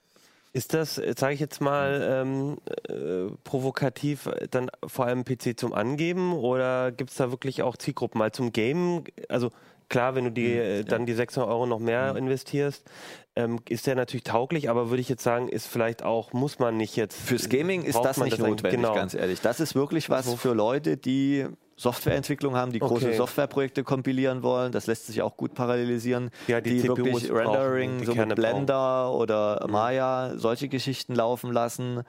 [0.52, 6.34] Ist das, sage ich jetzt mal, ähm, äh, provokativ dann vor allem PC zum Angeben
[6.34, 9.04] oder gibt es da wirklich auch Zielgruppen mal zum Gamen?
[9.28, 9.52] Also
[9.90, 12.84] klar, wenn du die, äh, dann die 600 Euro noch mehr investierst,
[13.36, 16.78] ähm, ist der natürlich tauglich, aber würde ich jetzt sagen, ist vielleicht auch, muss man
[16.78, 17.20] nicht jetzt.
[17.20, 18.94] Fürs Gaming ist das nicht eigentlich- notwendig, genau.
[18.94, 19.42] ganz ehrlich.
[19.42, 23.16] Das ist wirklich was für Leute, die Softwareentwicklung haben, die große Okay.
[23.16, 24.74] Softwareprojekte kompilieren wollen.
[24.74, 26.30] Das lässt sich auch gut parallelisieren.
[26.48, 31.16] Ja, die CPUs wirklich brauchen, Rendering, die so Kerne mit Blender oder Maya, solche Geschichten
[31.16, 32.02] laufen lassen.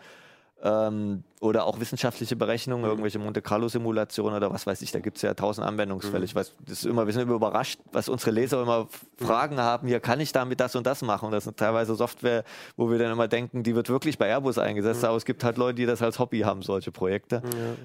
[0.63, 5.23] Ähm, oder auch wissenschaftliche Berechnungen, irgendwelche Monte Carlo-Simulationen oder was weiß ich, da gibt es
[5.23, 6.23] ja tausend Anwendungsfälle.
[6.25, 9.59] Ich weiß, das ist immer, wir sind immer überrascht, was unsere Leser immer f- Fragen
[9.59, 11.27] haben, hier kann ich damit das und das machen.
[11.27, 12.45] Und das sind teilweise Software,
[12.77, 15.57] wo wir dann immer denken, die wird wirklich bei Airbus eingesetzt, aber es gibt halt
[15.57, 17.41] Leute, die das als Hobby haben, solche Projekte.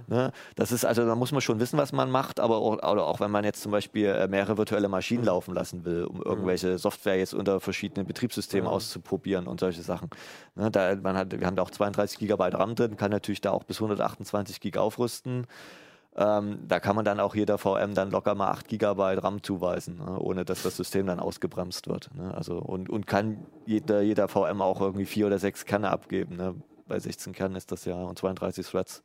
[0.07, 0.33] Ne?
[0.57, 3.21] Das ist also, da muss man schon wissen, was man macht, aber auch, oder auch
[3.21, 7.17] wenn man jetzt zum Beispiel äh, mehrere virtuelle Maschinen laufen lassen will, um irgendwelche Software
[7.17, 10.09] jetzt unter verschiedenen Betriebssystemen auszuprobieren und solche Sachen.
[10.55, 10.69] Ne?
[10.71, 13.63] Da, man hat, wir haben da auch 32 Gigabyte RAM drin, kann natürlich da auch
[13.63, 15.47] bis 128 Gig aufrüsten.
[16.17, 19.97] Ähm, da kann man dann auch jeder VM dann locker mal 8 Gigabyte RAM zuweisen,
[19.97, 20.17] ne?
[20.17, 22.09] ohne dass das System dann ausgebremst wird.
[22.15, 22.33] Ne?
[22.33, 26.37] Also, und, und kann jeder, jeder VM auch irgendwie vier oder sechs Kerne abgeben.
[26.37, 26.55] Ne?
[26.87, 29.03] Bei 16 Kernen ist das ja und 32 Threads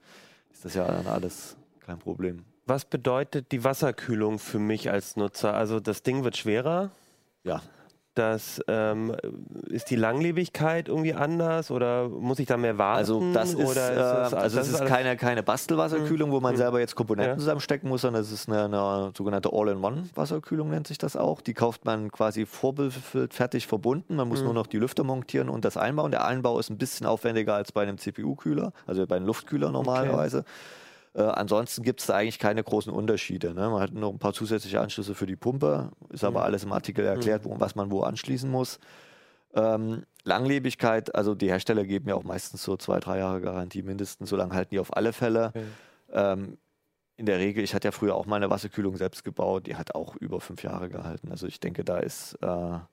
[0.52, 2.44] ist das ja dann alles kein Problem.
[2.66, 5.54] Was bedeutet die Wasserkühlung für mich als Nutzer?
[5.54, 6.90] Also das Ding wird schwerer.
[7.42, 7.62] Ja,
[8.14, 9.14] Das ähm,
[9.68, 12.98] ist die Langlebigkeit irgendwie anders oder muss ich da mehr warten?
[12.98, 16.80] Also das ist, äh, das- also das ist alles- keine, keine Bastelwasserkühlung, wo man selber
[16.80, 17.38] jetzt Komponenten Ja.
[17.38, 21.40] zusammenstecken muss, sondern es ist eine, eine sogenannte All-in-One-Wasserkühlung, nennt sich das auch.
[21.40, 24.16] Die kauft man quasi vorbefüllt, fertig verbunden.
[24.16, 26.10] Man muss nur noch die Lüfter montieren und das einbauen.
[26.10, 30.44] Der Einbau ist ein bisschen aufwendiger als bei einem CPU-Kühler, also bei einem Luftkühler normalerweise.
[31.14, 33.52] Äh, ansonsten gibt es da eigentlich keine großen Unterschiede.
[33.54, 33.68] Ne?
[33.68, 37.04] Man hat noch ein paar zusätzliche Anschlüsse für die Pumpe, ist aber alles im Artikel
[37.04, 38.78] erklärt, wo, was man wo anschließen muss.
[39.54, 44.30] Ähm, Langlebigkeit, also die Hersteller geben ja auch meistens so zwei, drei Jahre Garantie mindestens,
[44.30, 45.52] so lange halten die auf alle Fälle.
[46.12, 46.58] Ähm,
[47.16, 49.94] in der Regel, ich hatte ja früher auch mal eine Wasserkühlung selbst gebaut, die hat
[49.94, 51.30] auch über fünf Jahre gehalten.
[51.30, 52.86] Also ich denke, da ist, äh, da,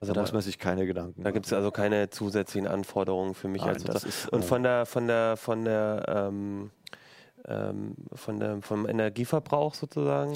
[0.00, 3.62] da- muss man sich keine Gedanken Da gibt es also keine zusätzlichen Anforderungen für mich
[3.62, 6.70] Nein, als das ist, Und äh, von der, von der, von der, ähm,
[7.48, 10.34] ähm, von der, vom Energieverbrauch sozusagen?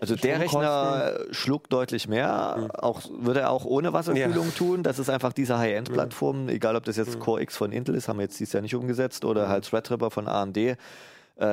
[0.00, 0.40] Also der?
[0.40, 4.82] Rechner schluckt deutlich mehr, auch, würde er auch ohne Wasserkühlung tun.
[4.82, 8.18] Das ist einfach diese High-End-Plattform, egal ob das jetzt Core X von Intel ist, haben
[8.18, 10.56] wir jetzt dieses Jahr nicht umgesetzt, oder halt Threadripper von AMD.
[10.56, 10.76] Äh,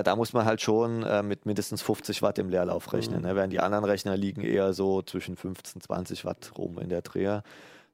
[0.03, 3.21] da muss man halt schon äh, mit mindestens 50 Watt im Leerlauf rechnen.
[3.21, 3.35] Ne?
[3.35, 7.43] Während die anderen Rechner liegen eher so zwischen 15, 20 Watt rum in der Dreher.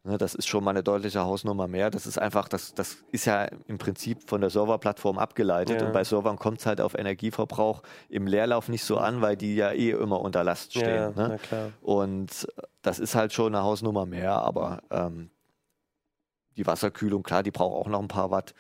[0.03, 1.89] Ne, das ist schon mal eine deutliche Hausnummer mehr.
[1.89, 5.81] Das ist einfach, das, das ist ja im Prinzip von der Serverplattform abgeleitet.
[5.81, 5.88] Ja.
[5.88, 9.55] Und bei Servern kommt es halt auf Energieverbrauch im Leerlauf nicht so an, weil die
[9.55, 10.95] ja eh immer unter Last stehen.
[10.95, 11.27] Ja, ne?
[11.31, 11.71] na klar.
[11.81, 12.47] Und
[12.81, 15.31] das ist halt schon eine Hausnummer mehr, aber ähm,
[16.55, 18.53] die Wasserkühlung, klar, die braucht auch noch ein paar Watt.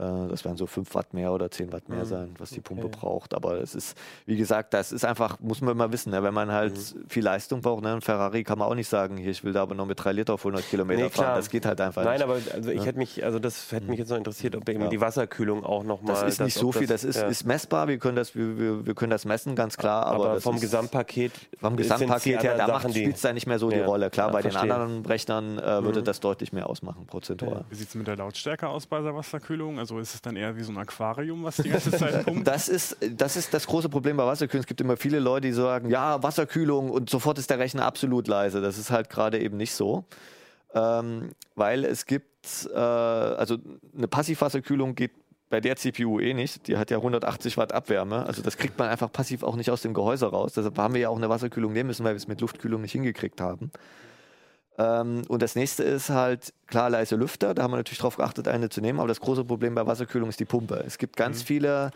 [0.00, 2.04] Äh, Das werden so 5 Watt mehr oder 10 Watt mehr Mhm.
[2.04, 2.96] sein, was die Pumpe Okay.
[3.00, 3.34] braucht.
[3.34, 6.22] Aber es ist, wie gesagt, das ist einfach, muss man immer wissen, ne?
[6.22, 7.04] wenn man halt Mhm.
[7.08, 7.82] viel Leistung braucht.
[7.82, 7.92] Ne?
[7.92, 10.12] Ein Ferrari kann man auch nicht sagen, hier, ich will da aber nur mit 3
[10.12, 11.24] Liter auf 100 Kilometer Nee, fahren.
[11.24, 11.36] klar.
[11.36, 12.22] Das geht halt einfach Nein, nicht.
[12.24, 14.88] aber also ich hätte mich, also das hätte mich jetzt noch interessiert, ob eben Ja.
[14.88, 16.14] die Wasserkühlung auch nochmal.
[16.14, 17.26] das ist nicht so viel, das ist, ja.
[17.26, 20.06] ist messbar, wir können das, wir, wir, wir können das messen, ganz klar.
[20.06, 21.32] Aber, aber das vom ist, Gesamtpaket.
[21.60, 24.10] Vom Gesamtpaket her, da spielt es da nicht mehr so die Ja, Rolle.
[24.10, 24.72] Klar, ja, bei den verstehe.
[24.74, 27.64] anderen Rechnern äh, würde das deutlich mehr ausmachen, prozentual.
[27.68, 29.78] Wie sieht es mit der Lautstärke aus bei der Wasserkühlung?
[29.78, 32.46] Also Also ist es dann eher wie so ein Aquarium, was die ganze Zeit pumpt?
[32.46, 34.60] Das ist, das ist das große Problem bei Wasserkühlung.
[34.60, 38.28] Es gibt immer viele Leute, die sagen, ja, Wasserkühlung und sofort ist der Rechner absolut
[38.28, 38.60] leise.
[38.60, 40.04] Das ist halt gerade eben nicht so.
[40.74, 43.56] Ähm, weil es gibt, äh, also
[43.96, 45.10] eine Passivwasserkühlung geht
[45.48, 46.68] bei der CPU eh nicht.
[46.68, 48.24] Die hat ja 180 Watt Abwärme.
[48.26, 50.52] Also das kriegt man einfach passiv auch nicht aus dem Gehäuse raus.
[50.52, 52.92] Deshalb haben wir ja auch eine Wasserkühlung nehmen müssen, weil wir es mit Luftkühlung nicht
[52.92, 53.72] hingekriegt haben.
[54.80, 57.52] Ähm, und das nächste ist halt, klar, leise Lüfter.
[57.52, 58.98] Da haben wir natürlich darauf geachtet, eine zu nehmen.
[58.98, 60.82] Aber das große Problem bei Wasserkühlung ist die Pumpe.
[60.86, 61.90] Es gibt ganz viele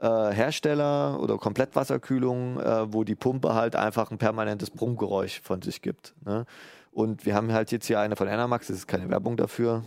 [0.00, 5.80] äh, Hersteller oder Komplettwasserkühlungen, äh, wo die Pumpe halt einfach ein permanentes Brummgeräusch von sich
[5.80, 6.14] gibt.
[6.26, 6.44] Ne?
[6.92, 9.84] Und wir haben halt jetzt hier eine von Enermax, das ist keine Werbung dafür.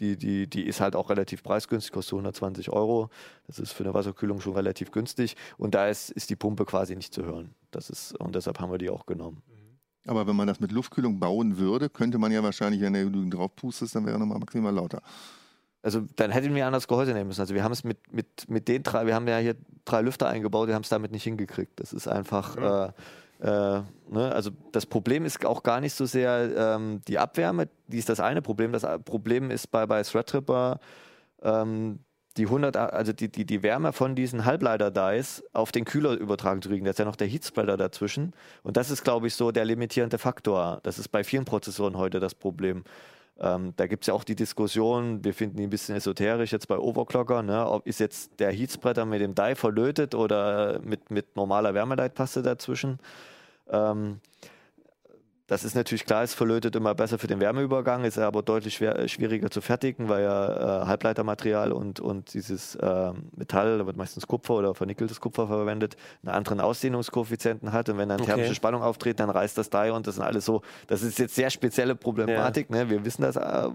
[0.00, 3.08] Die, die, die ist halt auch relativ preisgünstig, kostet 120 Euro.
[3.46, 5.36] Das ist für eine Wasserkühlung schon relativ günstig.
[5.56, 7.54] Und da ist, ist die Pumpe quasi nicht zu hören.
[7.70, 9.42] Das ist, und deshalb haben wir die auch genommen.
[10.06, 13.54] Aber wenn man das mit Luftkühlung bauen würde, könnte man ja wahrscheinlich, wenn du drauf
[13.56, 15.02] pustest, dann wäre nochmal maximal lauter.
[15.82, 17.40] Also dann hätten wir anders Gehäuse nehmen müssen.
[17.40, 20.28] Also wir haben es mit, mit, mit den drei, wir haben ja hier drei Lüfter
[20.28, 21.78] eingebaut, wir haben es damit nicht hingekriegt.
[21.78, 22.86] Das ist einfach, äh,
[23.40, 24.32] äh, ne?
[24.32, 28.18] also das Problem ist auch gar nicht so sehr ähm, die Abwärme, die ist das
[28.18, 28.72] eine Problem.
[28.72, 30.80] Das Problem ist bei, bei Threadripper
[31.42, 32.00] ähm,
[32.36, 36.68] die 100, also die, die, die Wärme von diesen Halbleiter-Dies auf den Kühler übertragen zu
[36.68, 36.84] kriegen.
[36.84, 38.32] Da ist ja noch der Heatspreader dazwischen.
[38.62, 40.80] Und das ist, glaube ich, so der limitierende Faktor.
[40.82, 42.84] Das ist bei vielen Prozessoren heute das Problem.
[43.38, 46.68] Ähm, da gibt es ja auch die Diskussion, wir finden die ein bisschen esoterisch jetzt
[46.68, 47.68] bei Overclocker, ne?
[47.68, 52.98] ob ist jetzt der Heatspreader mit dem Die verlötet oder mit, mit normaler Wärmeleitpaste dazwischen.
[53.70, 54.20] Ähm,
[55.46, 59.06] das ist natürlich klar, es verlötet immer besser für den Wärmeübergang, ist aber deutlich schwer,
[59.06, 64.26] schwieriger zu fertigen, weil ja äh, Halbleitermaterial und, und dieses äh, Metall, da wird meistens
[64.26, 67.88] Kupfer oder vernickeltes Kupfer verwendet, einen anderen Ausdehnungskoeffizienten hat.
[67.88, 68.32] Und wenn dann Okay.
[68.32, 70.62] thermische Spannung auftritt, dann reißt das Die und das sind alles so.
[70.88, 72.70] Das ist jetzt sehr spezielle Problematik.
[72.70, 72.90] Ne?
[72.90, 73.68] Wir wissen das, äh,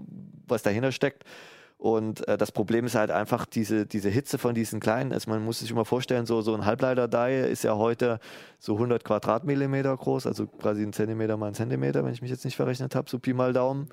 [0.46, 1.24] was dahinter steckt.
[1.82, 5.12] Und äh, das Problem ist halt einfach diese, diese Hitze von diesen kleinen.
[5.12, 8.20] Also man muss sich immer vorstellen, so, so ein Halbleiter-Die ist ja heute
[8.60, 12.44] so 100 Quadratmillimeter groß, also quasi ein Zentimeter mal ein Zentimeter, wenn ich mich jetzt
[12.44, 13.88] nicht verrechnet habe, so Pi mal Daumen.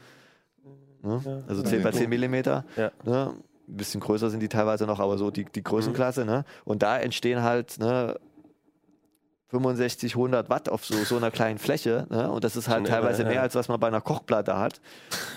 [1.01, 1.43] Ne?
[1.47, 2.63] Also 10 bei 10 Millimeter.
[2.75, 2.91] Ja.
[3.03, 3.33] Ne?
[3.67, 6.25] Ein bisschen größer sind die teilweise noch, aber so die, die Größenklasse.
[6.25, 6.45] Ne?
[6.65, 8.19] Und da entstehen halt ne,
[9.51, 12.05] 65, 100 Watt auf so, so einer kleinen Fläche.
[12.09, 12.31] Ne?
[12.31, 13.29] Und das ist halt irre, teilweise ja.
[13.29, 14.79] mehr, als was man bei einer Kochplatte hat.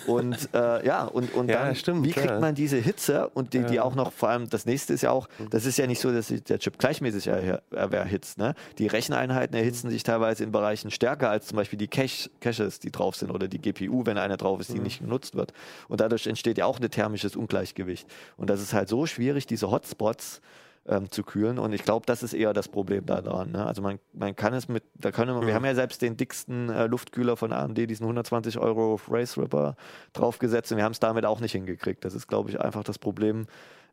[0.06, 3.64] Und äh, ja, und, und Ja, dann, stimmt, wie kriegt man diese Hitze und die,
[3.64, 3.84] die Ja.
[3.84, 6.28] auch noch, vor allem das nächste ist ja auch, das ist ja nicht so, dass
[6.28, 8.36] sich der Chip gleichmäßig er, er, erhitzt.
[8.36, 8.54] Ne?
[8.78, 12.92] Die Recheneinheiten erhitzen sich teilweise in Bereichen stärker als zum Beispiel die Cache, Caches, die
[12.92, 15.52] drauf sind oder die GPU, wenn eine drauf ist, die nicht genutzt wird.
[15.88, 18.06] Und dadurch entsteht ja auch ein thermisches Ungleichgewicht.
[18.36, 20.42] Und das ist halt so schwierig, diese Hotspots
[20.86, 21.58] ähm, zu kühlen.
[21.58, 23.52] Und ich glaube, das ist eher das Problem daran.
[23.52, 23.64] Ne?
[23.64, 26.70] Also man, man kann es mit, da können wir, wir haben ja selbst den dicksten
[26.70, 29.76] äh, Luftkühler von AMD, diesen 120 Euro Race Ripper
[30.12, 32.04] draufgesetzt und wir haben es damit auch nicht hingekriegt.
[32.04, 33.46] Das ist, glaube ich, einfach das Problem.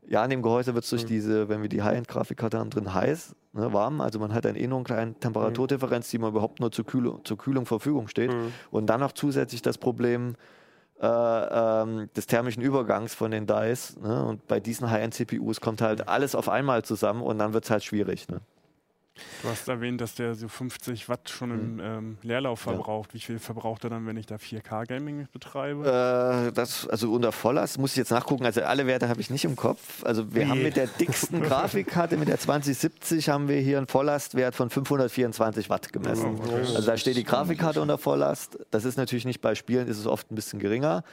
[0.08, 3.36] Ja, in dem Gehäuse wird es durch diese, wenn wir die High-End-Grafikkarte haben, drin heiß,
[3.54, 4.02] ne, warm.
[4.02, 7.23] Also man hat dann eh nur eine kleine Temperaturdifferenz, die man überhaupt nur zur Kühlung,
[7.25, 8.32] zur Kühlung zur Verfügung steht.
[8.71, 10.36] Und dann noch zusätzlich das Problem,
[11.02, 13.98] äh, ähm, des thermischen Übergangs von den Dies.
[13.98, 14.24] Ne?
[14.26, 17.84] Und bei diesen High-End-CPUs kommt halt alles auf einmal zusammen und dann wird es halt
[17.84, 18.28] schwierig.
[18.28, 18.42] Ne?
[19.42, 23.14] Du hast erwähnt, dass der so 50 Watt schon im ähm, Leerlauf verbraucht.
[23.14, 26.50] Wie viel verbraucht er dann, wenn ich da 4K-Gaming mit betreibe?
[26.50, 28.46] Äh, das, also unter Volllast muss ich jetzt nachgucken.
[28.46, 30.04] Also alle Werte habe ich nicht im Kopf.
[30.04, 30.50] Also wir Wie?
[30.50, 35.70] haben mit der dicksten Grafikkarte, mit der 2070, haben wir hier einen Volllastwert von 524
[35.70, 36.40] Watt gemessen.
[36.40, 36.76] Oh, okay.
[36.76, 38.60] Also da steht die Grafikkarte unter Volllast.
[38.72, 41.04] Das ist natürlich nicht bei Spielen, ist es oft ein bisschen geringer.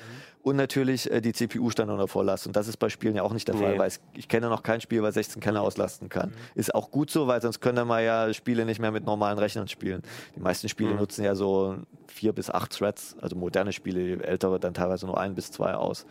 [0.47, 2.47] Und natürlich äh, die CPU stand unter Volllast.
[2.47, 3.79] Und das ist bei Spielen ja auch nicht der Fall, Nee.
[3.81, 6.33] weil es, ich kenne noch kein Spiel, was 16 Kerne auslasten kann.
[6.55, 9.67] Ist auch gut so, weil sonst können wir ja Spiele nicht mehr mit normalen Rechnern
[9.67, 10.03] spielen.
[10.37, 14.73] Die meisten Spiele nutzen ja so vier bis acht Threads, also moderne Spiele, ältere dann
[14.73, 16.07] teilweise nur ein bis zwei aus.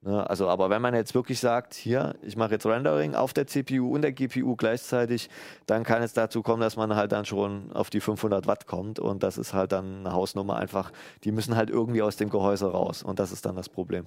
[0.00, 3.48] Ne, also, aber wenn man jetzt wirklich sagt, hier, ich mache jetzt Rendering auf der
[3.48, 5.28] CPU und der GPU gleichzeitig,
[5.66, 9.00] dann kann es dazu kommen, dass man halt dann schon auf die 500 Watt kommt
[9.00, 10.92] und das ist halt dann eine Hausnummer einfach.
[11.24, 14.06] Die müssen halt irgendwie aus dem Gehäuse raus und das ist dann das Problem.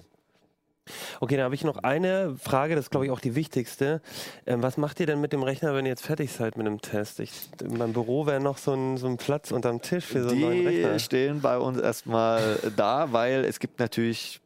[1.20, 4.00] Okay, dann habe ich noch eine Frage, das ist glaube ich auch die wichtigste.
[4.46, 6.80] Ähm, was macht ihr denn mit dem Rechner, wenn ihr jetzt fertig seid mit dem
[6.80, 7.20] Test?
[7.20, 10.30] Ich, in meinem Büro wäre noch so ein, so ein Platz unterm Tisch für so
[10.30, 10.92] einen neuen Rechner.
[10.94, 14.40] Die stehen bei uns erstmal da, weil es gibt natürlich,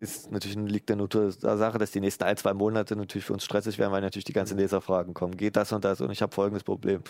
[0.00, 3.32] ist natürlich liegt der Natur der Sache, dass die nächsten ein, zwei Monate natürlich für
[3.32, 5.36] uns stressig werden, weil natürlich die ganzen Leserfragen kommen.
[5.36, 7.02] Geht das und das und ich habe folgendes Problem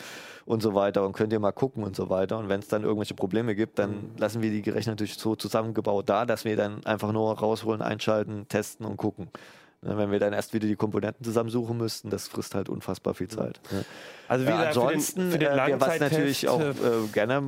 [0.47, 2.39] und so weiter und könnt ihr mal gucken und so weiter.
[2.39, 6.09] Und wenn es dann irgendwelche Probleme gibt, dann lassen wir die Rechner natürlich so zusammengebaut
[6.09, 9.29] da, dass wir dann einfach nur rausholen, einschalten, testen und gucken.
[9.81, 13.29] Ne, Wenn wir dann erst wieder die Komponenten zusammensuchen müssten, das frisst halt unfassbar viel
[13.29, 13.61] Zeit.
[14.27, 16.75] Also wie Ja, ansonsten, für den, für den äh, wir- was natürlich auch äh, äh,
[17.13, 17.41] gerne,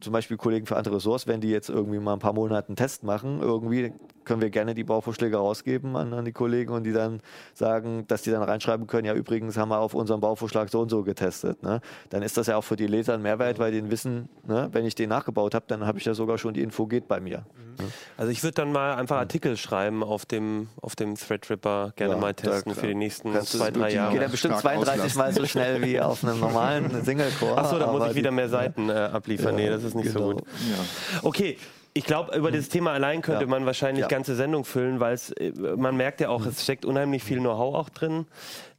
[0.00, 2.76] zum Beispiel Kollegen für andere Ressorts, wenn die jetzt irgendwie mal ein paar Monate einen
[2.76, 3.92] Test machen, irgendwie,
[4.24, 7.20] können wir gerne die Bauvorschläge rausgeben an, an die Kollegen und die dann
[7.52, 10.88] sagen, dass die dann reinschreiben können, ja übrigens haben wir auf unserem Bauvorschlag so und
[10.88, 11.62] so getestet.
[11.62, 11.82] Ne?
[12.08, 14.86] Dann ist das ja auch für die Leser ein Mehrwert, weil die wissen, ne, wenn
[14.86, 17.44] ich den nachgebaut habe, dann habe ich ja sogar schon die Info geht bei mir.
[17.78, 17.84] Mhm.
[18.16, 22.20] Also ich würde dann mal einfach Artikel schreiben auf dem, auf dem Threadripper, gerne Ja,
[22.20, 24.12] mal testen für die nächsten zwei, drei die- Jahre.
[24.12, 27.58] Geht ja bestimmt Stark 32 Mal so schnell wie auf einem normalen Single-Core.
[27.58, 29.54] Achso, da muss ich wieder mehr Seiten äh, abliefern.
[29.56, 30.32] nee, das ist nicht so genau.
[30.34, 30.42] gut.
[30.70, 31.20] Ja.
[31.22, 31.56] Okay.
[31.96, 33.46] Ich glaube, über das Thema allein könnte Ja.
[33.48, 34.08] man wahrscheinlich Ja.
[34.08, 37.72] ganze Sendung füllen, weil es, äh, man merkt ja auch, es steckt unheimlich viel Know-how
[37.76, 38.26] auch drin.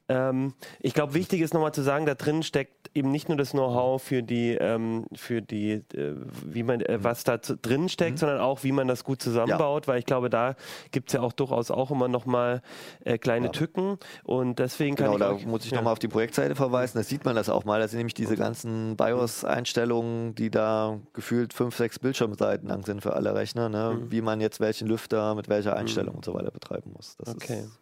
[0.08, 3.52] Ähm, ich glaube, wichtig ist nochmal zu sagen, da drin steckt eben nicht nur das
[3.52, 6.16] Know-how für die, ähm, für die, äh,
[6.46, 9.98] wie man, äh, was da drin steckt, sondern auch, wie man das gut zusammenbaut, weil
[10.00, 10.56] ich glaube, da
[10.92, 12.62] gibt es ja auch durchaus auch immer nochmal
[13.04, 13.52] äh, kleine Ja.
[13.52, 15.78] Tücken und deswegen kann Genau, ich da euch, muss ich ja.
[15.78, 16.98] nochmal auf die Projektseite verweisen.
[17.00, 17.80] Da sieht man das auch mal.
[17.80, 23.14] Da sind nämlich diese ganzen BIOS-Einstellungen, die da gefühlt fünf, sechs Bildschirmseiten lang sind für
[23.16, 24.04] alle Rechner, ne?
[24.10, 27.16] wie man jetzt welchen Lüfter mit welcher Einstellung und so weiter betreiben muss.
[27.18, 27.62] Das Okay.
[27.62, 27.80] ist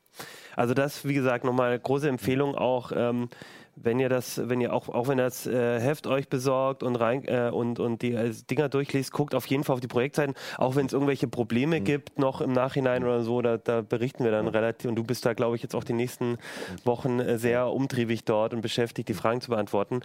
[0.55, 3.29] Also das, wie gesagt, nochmal große Empfehlung auch, ähm,
[3.75, 6.95] wenn ihr das, wenn ihr auch, auch wenn ihr das äh, Heft euch besorgt und
[6.95, 10.35] rein äh, und, und die äh, Dinger durchliest, guckt auf jeden Fall auf die Projektseiten,
[10.57, 14.31] auch wenn es irgendwelche Probleme gibt noch im Nachhinein oder so, da, da berichten wir
[14.31, 14.89] dann relativ.
[14.89, 16.37] Und du bist da, glaube ich, jetzt auch die nächsten
[16.83, 20.01] Wochen äh, sehr umtriebig dort und beschäftigt, die Fragen zu beantworten.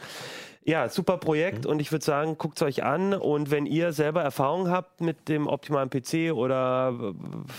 [0.68, 4.20] Ja, super Projekt und ich würde sagen, guckt es euch an und wenn ihr selber
[4.22, 7.14] Erfahrung habt mit dem optimalen PC oder,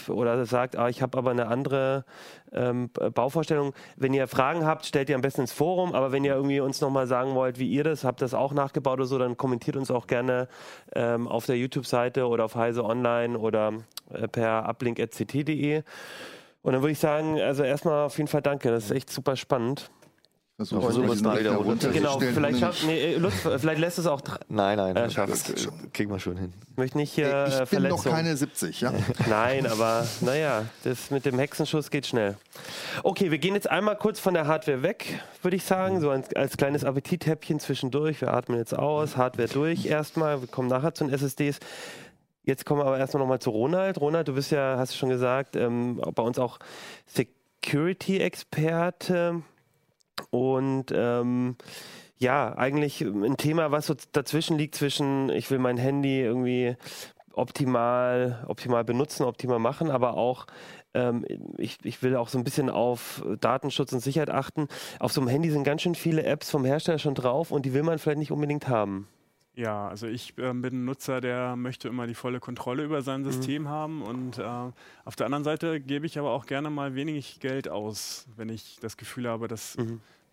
[0.10, 2.06] oder sagt, ah, ich habe aber eine andere
[2.52, 6.36] ähm, Bauvorstellung, wenn ihr Fragen habt, stellt ihr am besten ins Forum, aber wenn ihr
[6.36, 9.38] irgendwie uns nochmal sagen wollt, wie ihr das, habt das auch nachgebaut oder so, dann
[9.38, 10.48] kommentiert uns auch gerne
[10.93, 13.74] ähm, auf der YouTube-Seite oder auf Heise Online oder
[14.13, 15.82] äh, per uplink.ct.de.
[16.62, 19.36] Und dann würde ich sagen, also erstmal auf jeden Fall danke, das ist echt super
[19.36, 19.89] spannend.
[20.60, 23.98] Versuchen versuchen wir es mal wieder runter- Genau, vielleicht, schafft, nee, äh, Lutz, vielleicht lässt
[23.98, 24.19] es auch,
[24.50, 25.15] Nein, nein, Äh, das
[25.93, 26.52] kriegen wir schon hin.
[26.72, 27.98] ich möchte nicht hier Ey, äh, ich bin Verletzung.
[27.98, 28.91] noch keine 70, ja?
[29.30, 32.36] Nein, aber naja, das mit dem Hexenschuss geht schnell.
[33.04, 36.36] Okay, wir gehen jetzt einmal kurz von der Hardware weg, würde ich sagen, so als,
[36.36, 38.19] als kleines Appetithäppchen zwischendurch.
[38.19, 41.60] Wir atmen jetzt aus, Hardware durch erstmal, wir kommen nachher zu den SSDs.
[42.43, 44.02] Jetzt kommen wir aber erstmal nochmal zu Ronald.
[44.02, 46.60] Ronald, du bist ja, hast du schon gesagt, ähm, bei uns auch
[47.08, 49.41] Security-Experte
[50.29, 51.55] und ähm,
[52.17, 56.75] ja, eigentlich ein Thema, was so dazwischen liegt zwischen, ich will mein Handy irgendwie
[57.34, 60.45] optimal, optimal benutzen, optimal machen, aber auch
[60.93, 61.25] ähm,
[61.58, 64.67] ich, ich will auch so ein bisschen auf Datenschutz und Sicherheit achten.
[64.99, 67.73] Auf so einem Handy sind ganz schön viele Apps vom Hersteller schon drauf und die
[67.73, 69.08] will man vielleicht nicht unbedingt haben.
[69.60, 73.26] Ja, also ich ähm, bin ein Nutzer, der möchte immer die volle Kontrolle über sein
[73.26, 74.43] System haben und äh,
[75.04, 78.78] auf der anderen Seite gebe ich aber auch gerne mal wenig Geld aus, wenn ich
[78.80, 79.76] das Gefühl habe, dass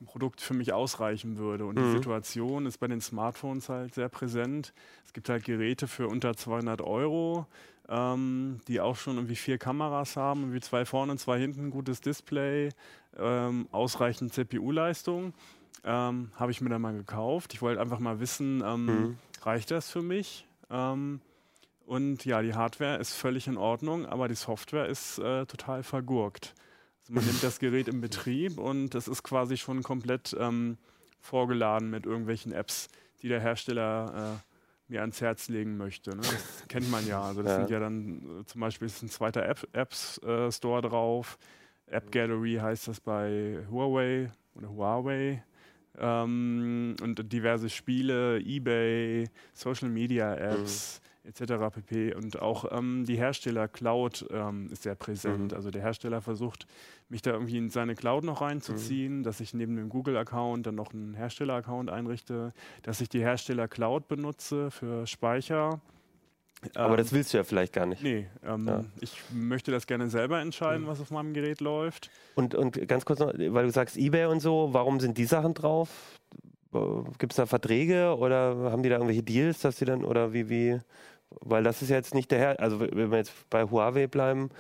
[0.01, 1.67] ein Produkt für mich ausreichen würde.
[1.67, 4.73] Und die Situation ist bei den Smartphones halt sehr präsent.
[5.05, 7.47] Es gibt halt Geräte für unter 200 Euro,
[7.89, 12.01] ähm, die auch schon irgendwie vier Kameras haben, irgendwie zwei vorne und zwei hinten, gutes
[12.01, 12.69] Display,
[13.19, 15.35] ähm, ausreichend CPU-Leistung.
[15.89, 17.55] Ähm, habe ich mir dann mal gekauft.
[17.55, 20.47] Ich wollte einfach mal wissen, ähm, reicht das für mich?
[20.69, 21.21] Ähm,
[21.87, 26.55] und ja, die Hardware ist völlig in Ordnung, aber die Software ist äh, total vergurkt.
[27.03, 30.77] Also man nimmt das Gerät in Betrieb und es ist quasi schon komplett ähm,
[31.21, 32.89] vorgeladen mit irgendwelchen Apps,
[33.23, 36.11] die der Hersteller äh, mir ans Herz legen möchte.
[36.11, 36.23] Ne?
[36.23, 37.23] Das kennt man ja.
[37.23, 37.59] Also das Ja.
[37.59, 41.39] sind ja dann äh, zum Beispiel ist ein zweiter App, Apps äh, Store drauf.
[41.87, 45.45] App Gallery heißt das bei Huawei oder Huawei.
[45.99, 51.75] Ähm, und diverse Spiele, eBay, Social Media Apps etc.
[51.75, 52.15] pp.
[52.15, 55.53] Und auch ähm, die Hersteller Cloud ähm, ist sehr präsent.
[55.55, 56.67] Also der Hersteller versucht,
[57.09, 60.93] mich da irgendwie in seine Cloud noch reinzuziehen, dass ich neben dem Google-Account dann noch
[60.93, 65.81] einen Hersteller-Account einrichte, dass ich die Hersteller Cloud benutze für Speicher.
[66.75, 68.03] Aber Ähm, das willst du ja vielleicht gar nicht.
[68.03, 68.85] Nee, ähm, Ja.
[69.01, 72.11] ich möchte das gerne selber entscheiden, was auf meinem Gerät läuft.
[72.35, 75.55] Und, und ganz kurz noch, weil du sagst Ebay und so, warum sind die Sachen
[75.55, 76.21] drauf?
[77.19, 80.49] Gibt es da Verträge oder haben die da irgendwelche Deals, dass die dann, oder wie,
[80.51, 80.79] wie,
[81.41, 84.51] weil das ist ja jetzt nicht der Her also wenn wir jetzt bei Huawei bleiben,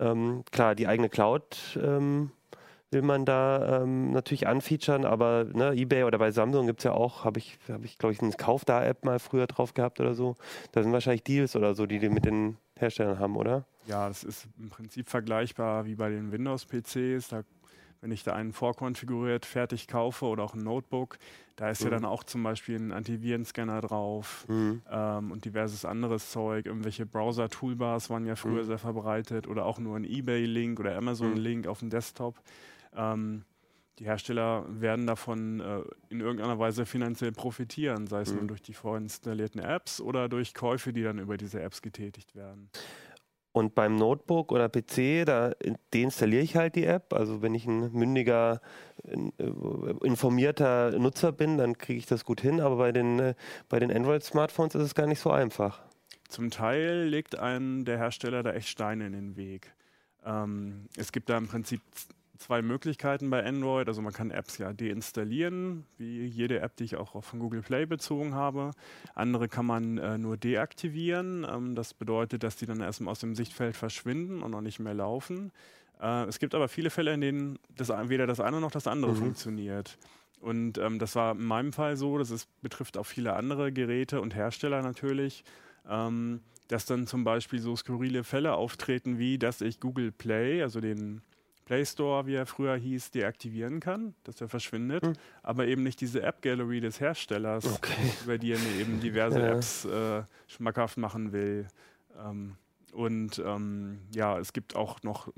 [0.00, 2.30] ähm, klar, die eigene Cloud ähm,
[2.90, 6.92] will man da ähm, natürlich anfeaturen, aber ne, Ebay oder bei Samsung gibt es ja
[6.92, 10.36] auch, habe ich, habe ich glaube ich, eine Kauf-Da-App mal früher drauf gehabt oder so.
[10.72, 13.66] Da sind wahrscheinlich Deals oder so, die die mit den Herstellern haben, oder?
[13.86, 17.28] Ja, es ist im Prinzip vergleichbar wie bei den Windows-PCs.
[17.28, 17.42] Da,
[18.00, 21.18] wenn ich da einen vorkonfiguriert fertig kaufe oder auch ein Notebook,
[21.56, 26.66] da ist ja dann auch zum Beispiel ein Antivirenscanner drauf ähm, und diverses anderes Zeug.
[26.66, 31.80] Irgendwelche Browser-Toolbars waren ja früher sehr verbreitet oder auch nur ein eBay-Link oder Amazon-Link auf
[31.80, 32.36] dem Desktop.
[32.96, 33.44] Ähm,
[33.98, 38.74] die Hersteller werden davon äh, in irgendeiner Weise finanziell profitieren, sei es nun durch die
[38.74, 42.70] vorinstallierten Apps oder durch Käufe, die dann über diese Apps getätigt werden.
[43.50, 45.52] Und beim Notebook oder PC, da
[45.92, 47.12] deinstalliere ich halt die App.
[47.12, 48.60] Also wenn ich ein mündiger,
[49.02, 49.46] äh,
[50.04, 52.60] informierter Nutzer bin, dann kriege ich das gut hin.
[52.60, 53.34] Aber bei den, äh,
[53.68, 55.82] bei den Android-Smartphones ist es gar nicht so einfach.
[56.28, 59.74] Zum Teil legt einem der Hersteller da echt Steine in den Weg.
[60.24, 61.80] Ähm, es gibt da im Prinzip
[62.38, 63.88] zwei Möglichkeiten bei Android.
[63.88, 67.86] Also man kann Apps ja deinstallieren, wie jede App, die ich auch von Google Play
[67.86, 68.70] bezogen habe.
[69.14, 71.46] Andere kann man äh, nur deaktivieren.
[71.48, 74.94] Ähm, das bedeutet, dass die dann erstmal aus dem Sichtfeld verschwinden und noch nicht mehr
[74.94, 75.52] laufen.
[76.00, 79.12] Äh, es gibt aber viele Fälle, in denen das, weder das eine noch das andere
[79.12, 79.16] mhm.
[79.16, 79.98] funktioniert.
[80.40, 84.20] Und ähm, das war in meinem Fall so, das ist, betrifft auch viele andere Geräte
[84.20, 85.44] und Hersteller natürlich.
[85.88, 90.80] Ähm, dass dann zum Beispiel so skurrile Fälle auftreten, wie dass ich Google Play, also
[90.80, 91.22] den
[91.68, 95.12] Play Store, wie er früher hieß, deaktivieren kann, dass er verschwindet, mhm.
[95.42, 97.92] aber eben nicht diese App Gallery des Herstellers, okay.
[98.24, 99.48] über die er mir eben diverse ja.
[99.48, 101.68] Apps äh, schmackhaft machen will.
[102.18, 102.56] Ähm,
[102.94, 105.28] und ähm, ja, es gibt auch noch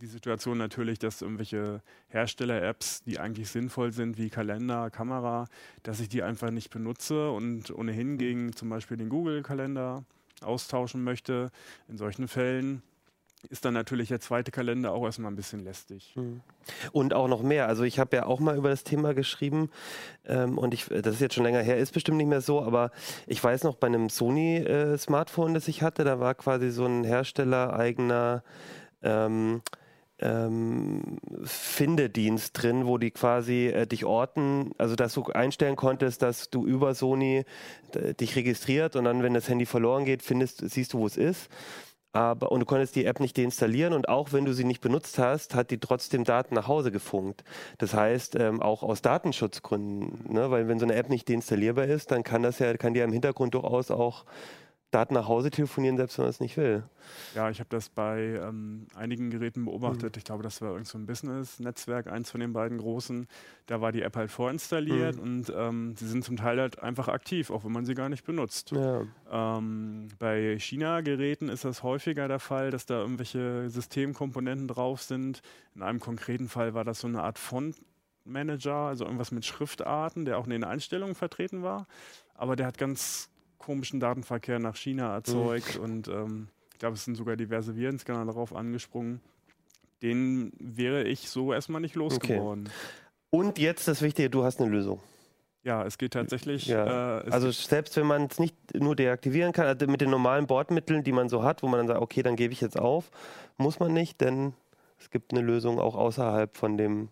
[0.00, 5.48] die Situation natürlich, dass irgendwelche Hersteller-Apps, die eigentlich sinnvoll sind, wie Kalender, Kamera,
[5.82, 8.18] dass ich die einfach nicht benutze und ohnehin hm.
[8.18, 10.02] gegen zum Beispiel den Google-Kalender
[10.40, 11.50] austauschen möchte.
[11.88, 12.82] In solchen Fällen
[13.50, 16.12] ist dann natürlich der zweite Kalender auch erstmal ein bisschen lästig.
[16.14, 16.40] Hm.
[16.92, 17.68] Und auch noch mehr.
[17.68, 19.70] Also ich habe ja auch mal über das Thema geschrieben
[20.26, 22.90] ähm, und ich, das ist jetzt schon länger her, ist bestimmt nicht mehr so, aber
[23.26, 27.04] ich weiß noch bei einem Sony-Smartphone, äh, das ich hatte, da war quasi so ein
[27.04, 28.42] herstellereigener
[29.02, 29.62] ähm,
[30.20, 36.50] ähm, Findedienst drin, wo die quasi äh, dich orten, also dass du einstellen konntest, dass
[36.50, 37.44] du über Sony
[38.18, 41.48] dich registriert und dann, wenn das Handy verloren geht, findest, siehst du, wo es ist
[42.14, 45.18] aber und du konntest die App nicht deinstallieren und auch wenn du sie nicht benutzt
[45.18, 47.42] hast, hat die trotzdem Daten nach Hause gefunkt.
[47.78, 50.48] Das heißt, ähm, auch aus Datenschutzgründen, ne?
[50.50, 53.04] weil wenn so eine App nicht deinstallierbar ist, dann kann das ja, kann die ja
[53.04, 54.24] im Hintergrund durchaus auch
[54.94, 56.84] Daten nach Hause telefonieren, selbst wenn man es nicht will.
[57.34, 60.14] Ja, ich habe das bei ähm, einigen Geräten beobachtet.
[60.14, 60.18] Mhm.
[60.18, 63.26] Ich glaube, das war irgend so ein Business-Netzwerk, eins von den beiden großen.
[63.66, 65.22] Da war die App halt vorinstalliert mhm.
[65.22, 68.24] und ähm, sie sind zum Teil halt einfach aktiv, auch wenn man sie gar nicht
[68.24, 68.70] benutzt.
[68.70, 69.02] Ja.
[69.30, 75.42] Ähm, bei China-Geräten ist das häufiger der Fall, dass da irgendwelche Systemkomponenten drauf sind.
[75.74, 77.76] In einem konkreten Fall war das so eine Art Font.
[78.26, 81.86] Manager, also irgendwas mit Schriftarten, der auch in den Einstellungen vertreten war.
[82.34, 83.28] Aber der hat ganz
[83.64, 85.84] komischen Datenverkehr nach China erzeugt mhm.
[85.84, 89.20] und ähm, ich glaube, es sind sogar diverse Virenscanner darauf angesprungen.
[90.02, 92.66] Den wäre ich so erstmal nicht losgeworden.
[92.66, 92.74] Okay.
[93.30, 95.00] Und jetzt das Wichtige, du hast eine Lösung.
[95.62, 96.66] Ja, es geht tatsächlich.
[96.66, 97.20] Ja.
[97.20, 101.04] Äh, also selbst wenn man es nicht nur deaktivieren kann, also mit den normalen Bordmitteln,
[101.04, 103.10] die man so hat, wo man dann sagt, okay, dann gebe ich jetzt auf,
[103.56, 104.52] muss man nicht, denn
[104.98, 107.08] es gibt eine Lösung auch außerhalb von den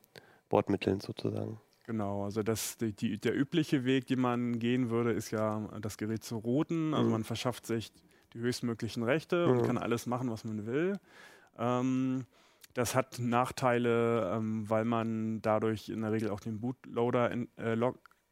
[0.51, 1.59] Bordmitteln sozusagen.
[1.93, 5.99] Genau, also das, die, die, der übliche Weg, den man gehen würde, ist ja, das
[5.99, 6.95] Gerät zu routen.
[6.95, 7.13] Also mhm.
[7.13, 7.93] man verschafft sich
[8.33, 9.53] die höchstmöglichen Rechte mhm.
[9.53, 10.99] und kann alles machen, was man will.
[11.59, 12.25] Ähm,
[12.73, 17.77] das hat Nachteile, ähm, weil man dadurch in der Regel auch den Bootloader in, äh,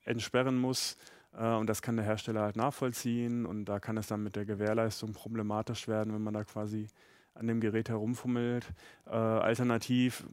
[0.04, 0.96] entsperren muss.
[1.36, 3.44] Äh, und das kann der Hersteller halt nachvollziehen.
[3.44, 6.86] Und da kann es dann mit der Gewährleistung problematisch werden, wenn man da quasi
[7.34, 8.66] an dem Gerät herumfummelt.
[9.06, 10.26] Äh, alternativ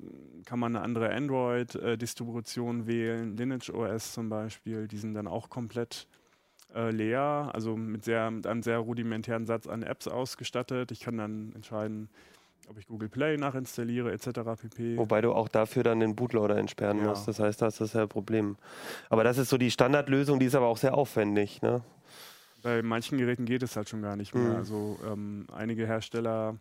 [0.45, 6.07] kann man eine andere Android-Distribution wählen, Lineage OS zum Beispiel, die sind dann auch komplett
[6.75, 10.91] äh, leer, also mit, sehr, mit einem sehr rudimentären Satz an Apps ausgestattet.
[10.91, 12.09] Ich kann dann entscheiden,
[12.69, 14.27] ob ich Google Play nachinstalliere etc.
[14.61, 14.97] pp.
[14.97, 17.05] Wobei du auch dafür dann den Bootloader entsperren ja.
[17.05, 17.27] musst.
[17.27, 18.57] Das heißt, das ist ja ein Problem.
[19.09, 21.61] Aber das ist so die Standardlösung, die ist aber auch sehr aufwendig.
[21.61, 21.81] Ne?
[22.63, 24.49] Bei manchen Geräten geht es halt schon gar nicht mehr.
[24.49, 24.55] Mhm.
[24.55, 26.57] Also ähm, einige Hersteller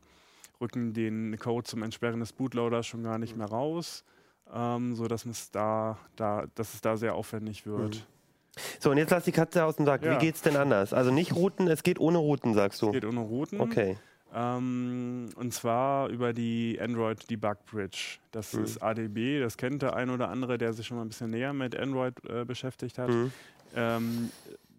[0.61, 3.38] rücken den Code zum Entsperren des Bootloaders schon gar nicht mhm.
[3.38, 4.04] mehr raus,
[4.52, 7.96] ähm, sodass es da, da, dass es da sehr aufwendig wird.
[7.96, 8.02] Mhm.
[8.80, 10.02] So, und jetzt lass die Katze aus dem Sack.
[10.04, 10.14] Ja.
[10.14, 10.92] Wie geht's denn anders?
[10.92, 12.86] Also nicht Routen, es geht ohne Routen, sagst du.
[12.86, 13.61] Es geht ohne Routen.
[13.61, 13.98] Okay.
[14.34, 18.18] Ähm, und zwar über die Android Debug Bridge.
[18.32, 18.64] Das mhm.
[18.64, 21.52] ist ADB, das kennt der ein oder andere, der sich schon mal ein bisschen näher
[21.52, 23.09] mit Android äh, beschäftigt hat.
[23.09, 23.32] Mhm.
[23.74, 24.30] Ähm,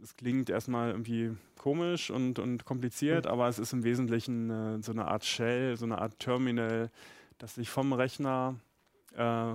[0.03, 3.31] es klingt erstmal irgendwie komisch und, und kompliziert, mhm.
[3.31, 6.89] aber es ist im Wesentlichen äh, so eine Art Shell, so eine Art Terminal,
[7.37, 8.55] das sich vom Rechner,
[9.15, 9.53] äh,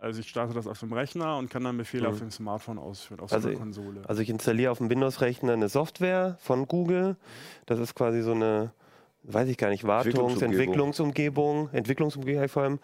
[0.00, 2.14] also ich starte das auf dem Rechner und kann dann Befehle mhm.
[2.14, 4.02] auf dem Smartphone ausführen, auf also, so einer Konsole.
[4.08, 7.16] Also ich installiere auf dem Windows-Rechner eine Software von Google.
[7.66, 8.72] Das ist quasi so eine,
[9.24, 12.78] weiß ich gar nicht, Wartungs-, Entwicklungsumgebung, Entwicklungsumgebung vor allem.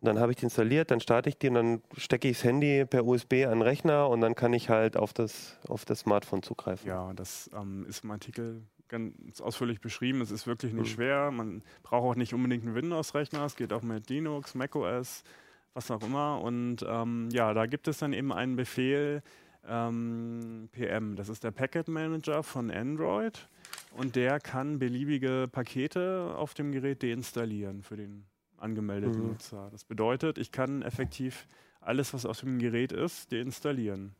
[0.00, 2.44] Und dann habe ich die installiert, dann starte ich die und dann stecke ich das
[2.44, 6.00] Handy per USB an den Rechner und dann kann ich halt auf das, auf das
[6.00, 6.86] Smartphone zugreifen.
[6.86, 10.20] Ja, das ähm, ist im Artikel ganz ausführlich beschrieben.
[10.20, 10.94] Es ist wirklich nicht mhm.
[10.94, 11.30] schwer.
[11.30, 13.44] Man braucht auch nicht unbedingt einen Windows-Rechner.
[13.44, 15.24] Es geht auch mit Linux, macOS,
[15.72, 16.40] was auch immer.
[16.42, 19.22] Und ähm, ja, da gibt es dann eben einen Befehl,
[19.66, 21.16] ähm, PM.
[21.16, 23.48] Das ist der Packet Manager von Android.
[23.92, 28.26] und der kann beliebige Pakete auf dem Gerät deinstallieren für den
[28.58, 29.28] angemeldeten Mhm.
[29.28, 29.68] Nutzer.
[29.70, 31.46] Das bedeutet, ich kann effektiv
[31.80, 34.14] alles, was auf dem Gerät ist, deinstallieren.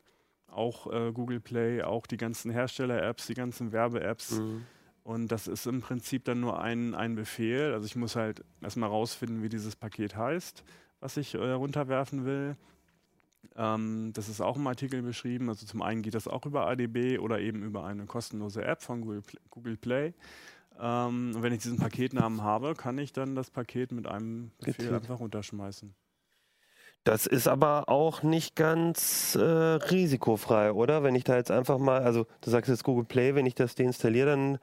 [0.49, 4.39] Auch äh, Google Play, auch die ganzen Hersteller-Apps, die ganzen Werbe-Apps.
[4.39, 4.65] Mhm.
[5.03, 7.73] Und das ist im Prinzip dann nur ein, ein Befehl.
[7.73, 10.65] Also ich muss halt erstmal rausfinden, wie dieses Paket heißt,
[11.01, 12.57] was ich äh, runterwerfen will.
[13.57, 15.49] Ähm, das ist auch im Artikel beschrieben.
[15.49, 19.01] Also zum einen geht das auch über ADB oder eben über eine kostenlose App von
[19.03, 20.13] Google, Google Play.
[20.81, 24.95] Ähm, und wenn ich diesen Paketnamen habe, kann ich dann das Paket mit einem Befehl
[24.95, 25.95] einfach runterschmeißen.
[27.05, 31.05] Das ist aber auch nicht ganz äh, risikofrei, oder?
[31.05, 33.77] Wenn ich da jetzt einfach mal, also du sagst jetzt Google Play, wenn ich das
[33.77, 34.59] deinstalliere, dann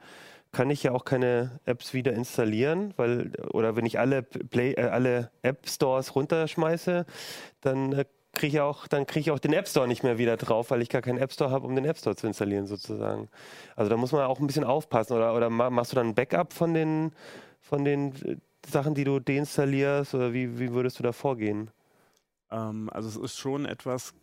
[0.52, 4.82] kann ich ja auch keine Apps wieder installieren, weil oder wenn ich alle Play, äh,
[4.82, 7.06] alle App Stores runterschmeiße,
[7.62, 8.04] dann äh,
[8.34, 10.82] kriege ich auch, dann kriege ich auch den App Store nicht mehr wieder drauf, weil
[10.82, 13.28] ich gar keinen App Store habe, um den App Store zu installieren sozusagen.
[13.76, 16.14] Also da muss man auch ein bisschen aufpassen, oder oder ma- machst du dann ein
[16.14, 17.12] Backup von den
[17.60, 18.36] von den äh,
[18.68, 21.70] Sachen, die du deinstallierst, oder wie, wie würdest du da vorgehen?
[22.50, 24.14] Ähm, also es ist schon etwas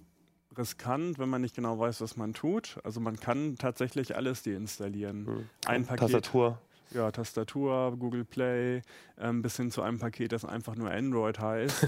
[0.57, 2.78] riskant, wenn man nicht genau weiß, was man tut.
[2.84, 5.26] Also man kann tatsächlich alles deinstallieren.
[5.26, 5.49] Hm.
[5.66, 6.59] Ein Paket, Tastatur.
[6.94, 8.82] Ja, Tastatur, Google Play,
[9.20, 11.88] ähm, bis hin zu einem Paket, das einfach nur Android heißt.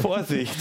[0.00, 0.54] Vorsicht!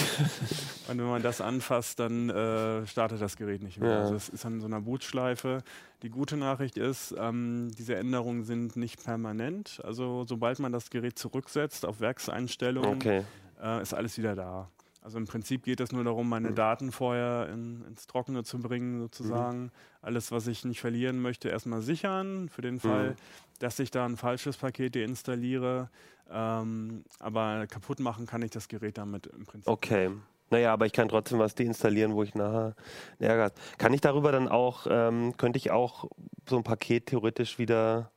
[0.87, 3.91] Und wenn man das anfasst, dann äh, startet das Gerät nicht mehr.
[3.91, 3.99] Ja.
[4.01, 5.63] Also es ist an so einer Bootschleife.
[6.01, 9.79] Die gute Nachricht ist, ähm, diese Änderungen sind nicht permanent.
[9.83, 13.23] Also sobald man das Gerät zurücksetzt auf Werkseinstellungen, Okay.
[13.61, 14.69] äh, ist alles wieder da.
[15.01, 16.55] Also im Prinzip geht es nur darum, meine Mhm.
[16.55, 19.71] Daten vorher in, ins Trockene zu bringen, sozusagen.
[20.01, 23.15] Alles, was ich nicht verlieren möchte, erstmal sichern, für den Fall, Mhm.
[23.59, 25.89] dass ich da ein falsches Paket deinstalliere.
[26.29, 29.67] Ähm, aber kaputt machen kann ich das Gerät damit im Prinzip.
[29.71, 30.11] Okay.
[30.51, 32.75] Naja, aber ich kann trotzdem was deinstallieren, wo ich nachher
[33.19, 33.55] Ärger habe.
[33.77, 36.09] Kann ich darüber dann auch, ähm, könnte ich auch
[36.47, 38.11] so ein Paket theoretisch wieder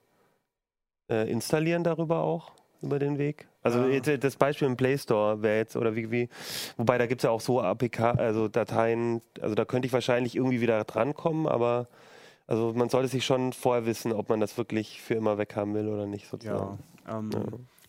[1.09, 2.53] äh, installieren darüber auch?
[2.82, 3.47] Über den Weg?
[3.65, 3.87] Also Ja.
[3.89, 6.29] jetzt, äh, das Beispiel im Play Store wäre jetzt, oder wie, wie,
[6.77, 10.37] wobei da gibt es ja auch so APK, also Dateien, also da könnte ich wahrscheinlich
[10.37, 11.89] irgendwie wieder drankommen, aber
[12.47, 15.89] also man sollte sich schon vorher wissen, ob man das wirklich für immer weghaben will
[15.89, 16.79] oder nicht Ja, sozusagen.
[17.09, 17.41] ähm, Ja.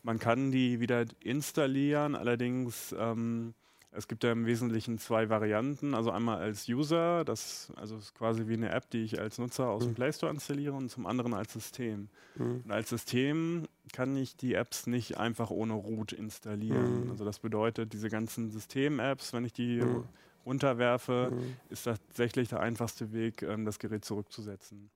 [0.03, 3.53] man kann die wieder installieren, allerdings ähm,
[3.95, 5.93] es gibt ja im Wesentlichen zwei Varianten.
[5.93, 9.67] Also einmal als User, das also ist quasi wie eine App, die ich als Nutzer
[9.69, 9.95] aus dem Mhm.
[9.95, 12.09] Play Store installiere und zum anderen als System.
[12.35, 12.61] Mhm.
[12.65, 17.05] Und als System kann ich die Apps nicht einfach ohne Root installieren.
[17.05, 17.11] Mhm.
[17.11, 20.03] Also das bedeutet, diese ganzen System-Apps, wenn ich die Mhm.
[20.45, 21.55] runterwerfe, Mhm.
[21.69, 24.89] ist tatsächlich der einfachste Weg, ähm, das Gerät zurückzusetzen.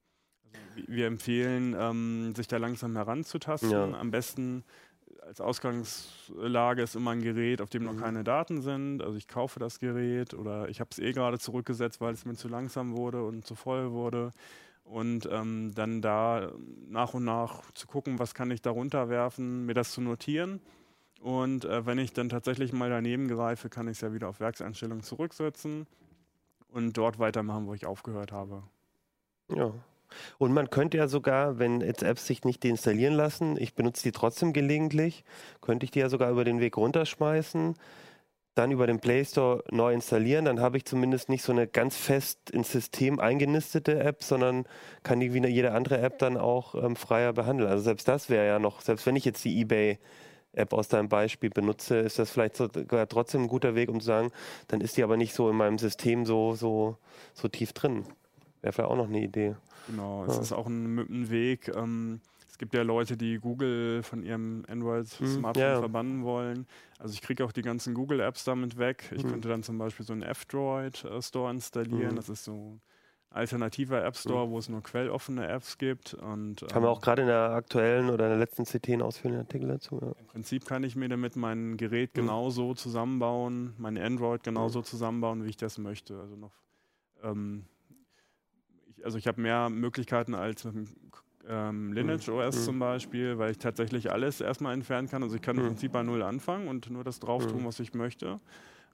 [0.44, 3.70] Also wi- wir empfehlen, ähm, sich da langsam heranzutasten.
[3.70, 3.92] Ja.
[3.98, 4.64] Am besten
[5.26, 8.00] als Ausgangslage ist immer ein Gerät, auf dem noch Mhm.
[8.00, 9.02] keine Daten sind.
[9.02, 12.34] Also ich kaufe das Gerät oder ich habe es eh gerade zurückgesetzt, weil es mir
[12.34, 14.30] zu langsam wurde und zu voll wurde.
[14.84, 16.50] Und ähm, dann da
[16.88, 20.60] nach und nach zu gucken, was kann ich da runterwerfen, mir das zu notieren.
[21.20, 24.40] Und äh, wenn ich dann tatsächlich mal daneben greife, kann ich es ja wieder auf
[24.40, 25.86] Werkseinstellungen zurücksetzen
[26.68, 28.62] und dort weitermachen, wo ich aufgehört habe.
[29.54, 29.72] Ja.
[30.38, 34.12] Und man könnte ja sogar, wenn jetzt Apps sich nicht deinstallieren lassen, ich benutze die
[34.12, 35.24] trotzdem gelegentlich,
[35.60, 37.74] könnte ich die ja sogar über den Weg runterschmeißen,
[38.54, 41.96] dann über den Play Store neu installieren, dann habe ich zumindest nicht so eine ganz
[41.96, 44.66] fest ins System eingenistete App, sondern
[45.02, 47.70] kann die wie jede andere App dann auch ähm, freier behandeln.
[47.70, 49.98] Also selbst das wäre ja noch, selbst wenn ich jetzt die eBay
[50.52, 54.06] App aus deinem Beispiel benutze, ist das vielleicht sogar trotzdem ein guter Weg, um zu
[54.06, 54.32] sagen,
[54.68, 56.96] dann ist die aber nicht so in meinem System so, so,
[57.34, 58.04] so tief drin.
[58.62, 59.56] Wäre vielleicht auch noch eine Idee.
[59.86, 60.42] Genau, es Ja.
[60.42, 61.68] ist auch ein, ein Weg.
[61.74, 65.78] Ähm, es gibt ja Leute, die Google von ihrem Android-Smartphone ja, ja.
[65.78, 66.66] verbannen wollen.
[66.98, 69.10] Also ich kriege auch die ganzen Google-Apps damit weg.
[69.14, 69.30] Ich Mhm.
[69.30, 72.12] könnte dann zum Beispiel so einen F-Droid-Store installieren.
[72.12, 72.16] Mhm.
[72.16, 72.80] Das ist so ein
[73.30, 76.12] alternativer App-Store, wo es nur quelloffene Apps gibt.
[76.14, 79.02] Und, Haben wir ähm, auch gerade in der aktuellen oder in der letzten CT einen
[79.02, 79.98] ausführenden Artikel dazu.
[80.02, 80.12] Ja.
[80.20, 82.20] Im Prinzip kann ich mir damit mein Gerät Mhm.
[82.22, 86.18] genauso zusammenbauen, mein Android genauso zusammenbauen, wie ich das möchte.
[86.20, 86.52] Also noch,
[87.22, 87.64] ähm,
[89.00, 90.88] ich, also ich habe mehr Möglichkeiten als mit
[91.48, 92.64] ähm, Lineage OS Mhm.
[92.64, 95.22] zum Beispiel, weil ich tatsächlich alles erstmal entfernen kann.
[95.22, 95.68] Also ich kann im Mhm.
[95.68, 97.66] Prinzip bei Null anfangen und nur das drauf tun, Mhm.
[97.66, 98.38] was ich möchte.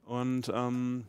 [0.05, 1.03] Und ähm,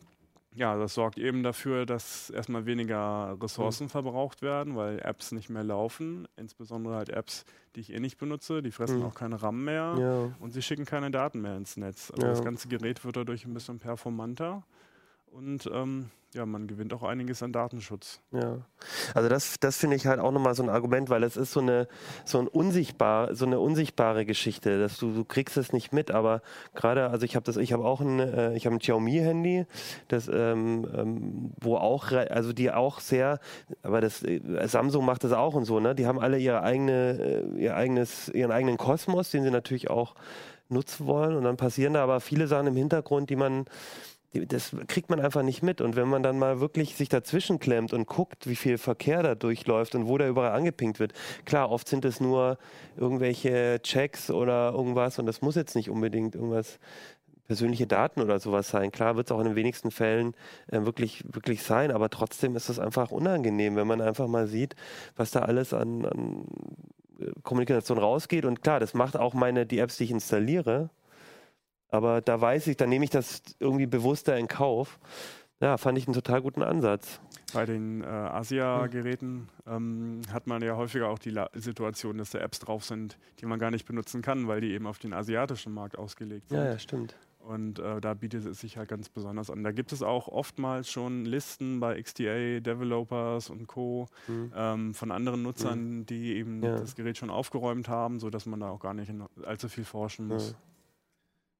[0.53, 3.89] ja, das sorgt eben dafür, dass erstmal weniger Ressourcen Mhm.
[3.89, 6.27] verbraucht werden, weil Apps nicht mehr laufen.
[6.35, 7.45] Insbesondere halt Apps,
[7.75, 8.61] die ich eh nicht benutze.
[8.61, 9.05] Die fressen Mhm.
[9.05, 9.95] auch keine RAM mehr.
[9.97, 10.35] Ja.
[10.39, 12.11] Und sie schicken keine Daten mehr ins Netz.
[12.11, 12.33] Also Ja.
[12.33, 14.63] das ganze Gerät wird dadurch ein bisschen performanter.
[15.31, 18.21] Und ähm, ja, man gewinnt auch einiges an Datenschutz.
[18.31, 18.59] Ja,
[19.15, 21.59] also das, das finde ich halt auch nochmal so ein Argument, weil es ist so
[21.59, 21.87] eine,
[22.23, 26.43] so ein unsichtbar, so eine unsichtbare Geschichte, dass du, du kriegst es nicht mit, aber
[26.75, 29.65] gerade, also ich habe das, ich habe auch ein, äh, ich habe ein Xiaomi-Handy,
[30.07, 33.39] das, ähm, ähm, wo auch, also die auch sehr,
[33.81, 35.95] aber das, äh, Samsung macht das auch und so, ne?
[35.95, 40.13] Die haben alle ihre eigene, äh, ihr eigenes, ihren eigenen Kosmos, den sie natürlich auch
[40.69, 43.65] nutzen wollen und dann passieren da aber viele Sachen im Hintergrund, die man
[44.33, 45.81] das kriegt man einfach nicht mit.
[45.81, 49.35] Und wenn man dann mal wirklich sich dazwischen klemmt und guckt, wie viel Verkehr da
[49.35, 51.13] durchläuft und wo der überall angepinkt wird,
[51.45, 52.57] klar, oft sind es nur
[52.95, 56.79] irgendwelche Checks oder irgendwas und das muss jetzt nicht unbedingt irgendwas
[57.47, 58.91] persönliche Daten oder sowas sein.
[58.91, 60.35] Klar wird es auch in den wenigsten Fällen
[60.67, 64.75] äh, wirklich, wirklich sein, aber trotzdem ist es einfach unangenehm, wenn man einfach mal sieht,
[65.15, 66.45] was da alles an, an
[67.19, 68.45] äh, Kommunikation rausgeht.
[68.45, 70.91] Und klar, das macht auch meine, die Apps, die ich installiere,
[71.89, 74.99] aber da weiß ich, dann nehme ich das irgendwie bewusster in Kauf.
[75.61, 77.19] Ja, fand ich einen total guten Ansatz.
[77.53, 82.39] Bei den äh, Asia-Geräten ähm, hat man ja häufiger auch die La Situation, dass da
[82.39, 85.73] Apps drauf sind, die man gar nicht benutzen kann, weil die eben auf den asiatischen
[85.73, 86.57] Markt ausgelegt sind.
[86.59, 87.15] Ja, ja, stimmt.
[87.39, 89.63] Und äh, da bietet es sich halt ganz besonders an.
[89.63, 94.07] Da gibt es auch oftmals schon Listen bei XDA, Developers und Co.
[94.27, 94.51] Mhm.
[94.55, 96.77] Ähm, von anderen Nutzern, die eben Ja.
[96.77, 99.11] das Gerät schon aufgeräumt haben, sodass man da auch gar nicht
[99.43, 100.51] allzu viel forschen muss.
[100.51, 100.57] Ja.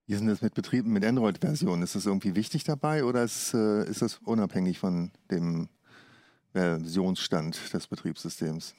[0.09, 1.83] Wie ist denn das mit Betrieben mit Android-Versionen?
[1.83, 5.69] Ist das irgendwie wichtig dabei oder ist, äh, ist das unabhängig von dem
[6.51, 8.73] Versionsstand des Betriebssystems?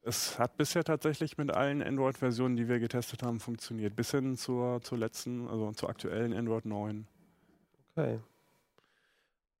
[0.00, 3.94] Es hat bisher tatsächlich mit allen Android-Versionen, die wir getestet haben, funktioniert.
[3.94, 7.06] Bis hin zur, zur letzten, also zur aktuellen Android 9.
[7.94, 8.20] Okay.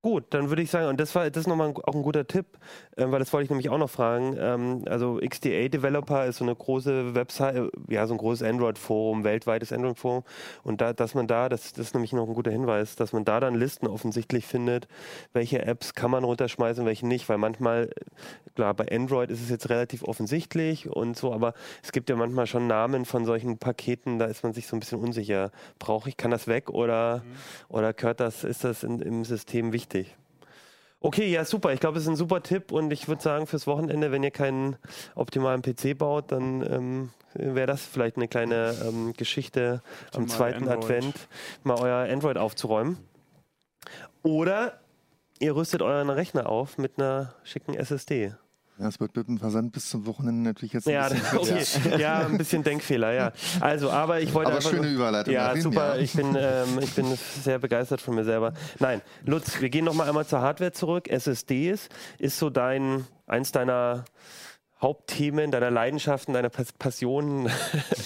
[0.04, 2.26] Gut, dann würde ich sagen, und das war das ist nochmal ein, auch ein guter
[2.26, 2.44] Tipp,
[2.98, 4.36] ähm, weil das wollte ich nämlich auch noch fragen.
[4.38, 9.24] Ähm, also XDA Developer ist so eine große Website, äh, ja, so ein großes Android-Forum,
[9.24, 10.22] weltweites Android-Forum.
[10.62, 13.24] Und da, dass man da, das, das ist nämlich noch ein guter Hinweis, dass man
[13.24, 14.88] da dann Listen offensichtlich findet,
[15.32, 19.48] welche Apps kann man runterschmeißen, welche nicht, weil manchmal, äh, klar, bei Android ist es
[19.48, 24.18] jetzt relativ offensichtlich und so, aber es gibt ja manchmal schon Namen von solchen Paketen,
[24.18, 25.50] da ist man sich so ein bisschen unsicher.
[25.78, 27.24] Brauche ich, kann das weg oder,
[27.70, 29.93] oder gehört das, ist das in, im System wichtig?
[31.00, 31.74] Okay, ja, super.
[31.74, 34.30] Ich glaube, es ist ein super Tipp und ich würde sagen, fürs Wochenende, wenn ihr
[34.30, 34.76] keinen
[35.14, 39.82] optimalen PC baut, dann ähm, wäre das vielleicht eine kleine ähm, Geschichte
[40.14, 40.84] am Optimal zweiten Android.
[40.84, 41.28] Advent,
[41.62, 42.96] mal euer Android aufzuräumen.
[44.22, 44.80] Oder
[45.40, 48.32] ihr rüstet euren Rechner auf mit einer schicken SSD.
[48.78, 51.36] Ja, es wird mit dem Versand bis zum Wochenende natürlich jetzt ein Ja, bisschen
[51.92, 52.00] okay.
[52.00, 53.32] ja, ein bisschen Denkfehler, ja.
[53.60, 55.32] Also, aber ich wollte Aber einfach schöne Überleitung.
[55.32, 55.94] Ja, Martin, super.
[55.96, 56.02] ja.
[56.02, 57.06] Ich, bin, ähm, ich bin
[57.42, 58.52] sehr begeistert von mir selber.
[58.80, 61.08] Nein, Lutz, wir gehen noch mal einmal zur Hardware zurück.
[61.08, 64.04] SSDs ist so dein, eins deiner
[64.84, 67.50] Hauptthemen, deiner Leidenschaften, deiner Pas Passionen.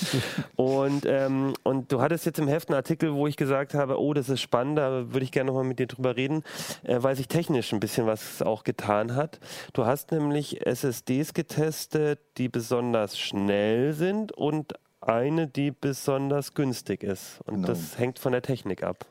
[0.57, 4.15] und, ähm, und du hattest jetzt im Heft einen Artikel, wo ich gesagt habe, oh,
[4.15, 6.45] das ist spannend, da würde ich gerne noch mal mit dir drüber reden,
[6.85, 9.41] äh, weil sich technisch ein bisschen was auch getan hat.
[9.73, 17.41] Du hast nämlich SSDs getestet, die besonders schnell sind und eine, die besonders günstig ist.
[17.45, 17.67] Und Genau.
[17.67, 19.05] das hängt von der Technik ab.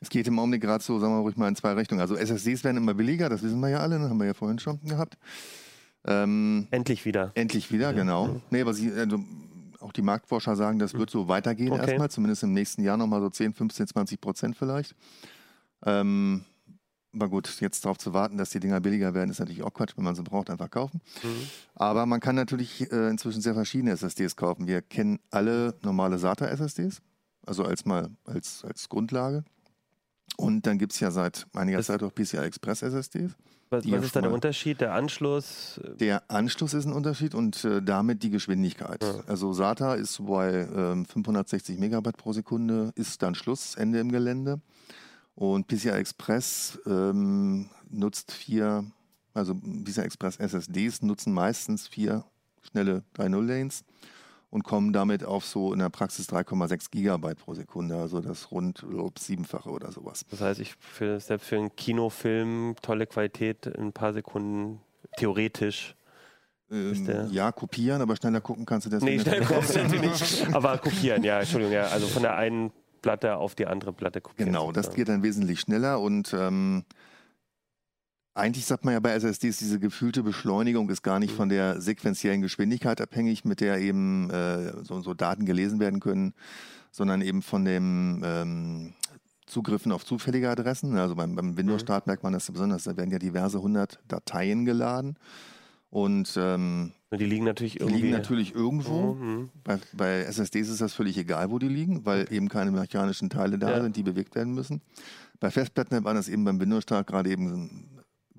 [0.00, 2.00] Es geht im Augenblick gerade so, sagen wir ruhig mal, in zwei Richtungen.
[2.00, 4.08] Also SSDs werden immer billiger, das wissen wir ja alle, ne?
[4.08, 5.16] haben wir ja vorhin schon gehabt.
[6.04, 7.30] Ähm, Endlich wieder.
[7.34, 8.40] endlich wieder, genau.
[8.50, 9.22] Nee, aber Sie, also,
[9.80, 11.82] auch die Marktforscher sagen, das wird so weitergehen Okay.
[11.90, 14.94] erstmal, zumindest im nächsten Jahr nochmal so 10, 15, 20 Prozent vielleicht.
[15.84, 16.44] Ähm,
[17.14, 19.92] aber gut, jetzt darauf zu warten, dass die Dinger billiger werden, ist natürlich auch Quatsch.
[19.96, 21.00] Wenn man sie braucht, einfach kaufen.
[21.74, 24.66] Aber man kann natürlich äh, inzwischen sehr verschiedene SSDs kaufen.
[24.66, 27.02] Wir kennen alle normale SATA-SSDs,
[27.46, 29.44] also als mal als, als Grundlage.
[30.38, 33.32] Und dann gibt es ja seit einiger Das- Zeit auch PCI Express SSDs.
[33.72, 34.82] Was, was ist da der Unterschied?
[34.82, 35.80] Der Anschluss?
[35.98, 39.02] Der Anschluss ist ein Unterschied und äh, damit die Geschwindigkeit.
[39.02, 39.24] Ja.
[39.26, 44.60] Also SATA ist bei ähm, 560 Megabyte pro Sekunde, ist dann Schluss, Ende im Gelände.
[45.34, 48.84] Und PCI Express ähm, nutzt vier,
[49.32, 52.26] also PCI Express SSDs nutzen meistens vier
[52.60, 53.84] schnelle 3.0 Lanes
[54.52, 58.84] und kommen damit auf so in der Praxis 3,6 Gigabyte pro Sekunde, also das rund
[58.84, 60.26] ob siebenfache oder sowas.
[60.30, 64.82] Das heißt, ich für, selbst für einen Kinofilm tolle Qualität in ein paar Sekunden
[65.16, 65.96] theoretisch.
[66.70, 69.26] Ähm, ja, kopieren, aber schneller gucken kannst du das Nee, nicht.
[69.26, 70.46] schnell kommst du nicht.
[70.54, 71.84] Aber kopieren, ja, Entschuldigung, ja.
[71.88, 74.52] Also von der einen Platte auf die andere Platte kopieren.
[74.52, 76.84] Genau, das geht dann wesentlich schneller und ähm,
[78.34, 82.40] eigentlich sagt man ja bei SSDs, diese gefühlte Beschleunigung ist gar nicht von der sequentiellen
[82.40, 86.32] Geschwindigkeit abhängig, mit der eben äh, so, so Daten gelesen werden können,
[86.90, 88.94] sondern eben von dem ähm,
[89.46, 90.96] Zugriffen auf zufällige Adressen.
[90.96, 95.16] Also beim, beim Windows-Start merkt man das besonders, da werden ja diverse hundert Dateien geladen
[95.90, 97.96] und ähm, Die liegen natürlich die irgendwie.
[98.00, 99.12] liegen natürlich irgendwo.
[99.14, 99.50] Mhm.
[99.62, 103.58] Bei, bei SSDs ist das völlig egal, wo die liegen, weil eben keine mechanischen Teile
[103.58, 103.82] da Ja.
[103.82, 104.80] sind, die bewegt werden müssen.
[105.38, 107.90] Bei Festplatten man das eben beim Windows-Start gerade eben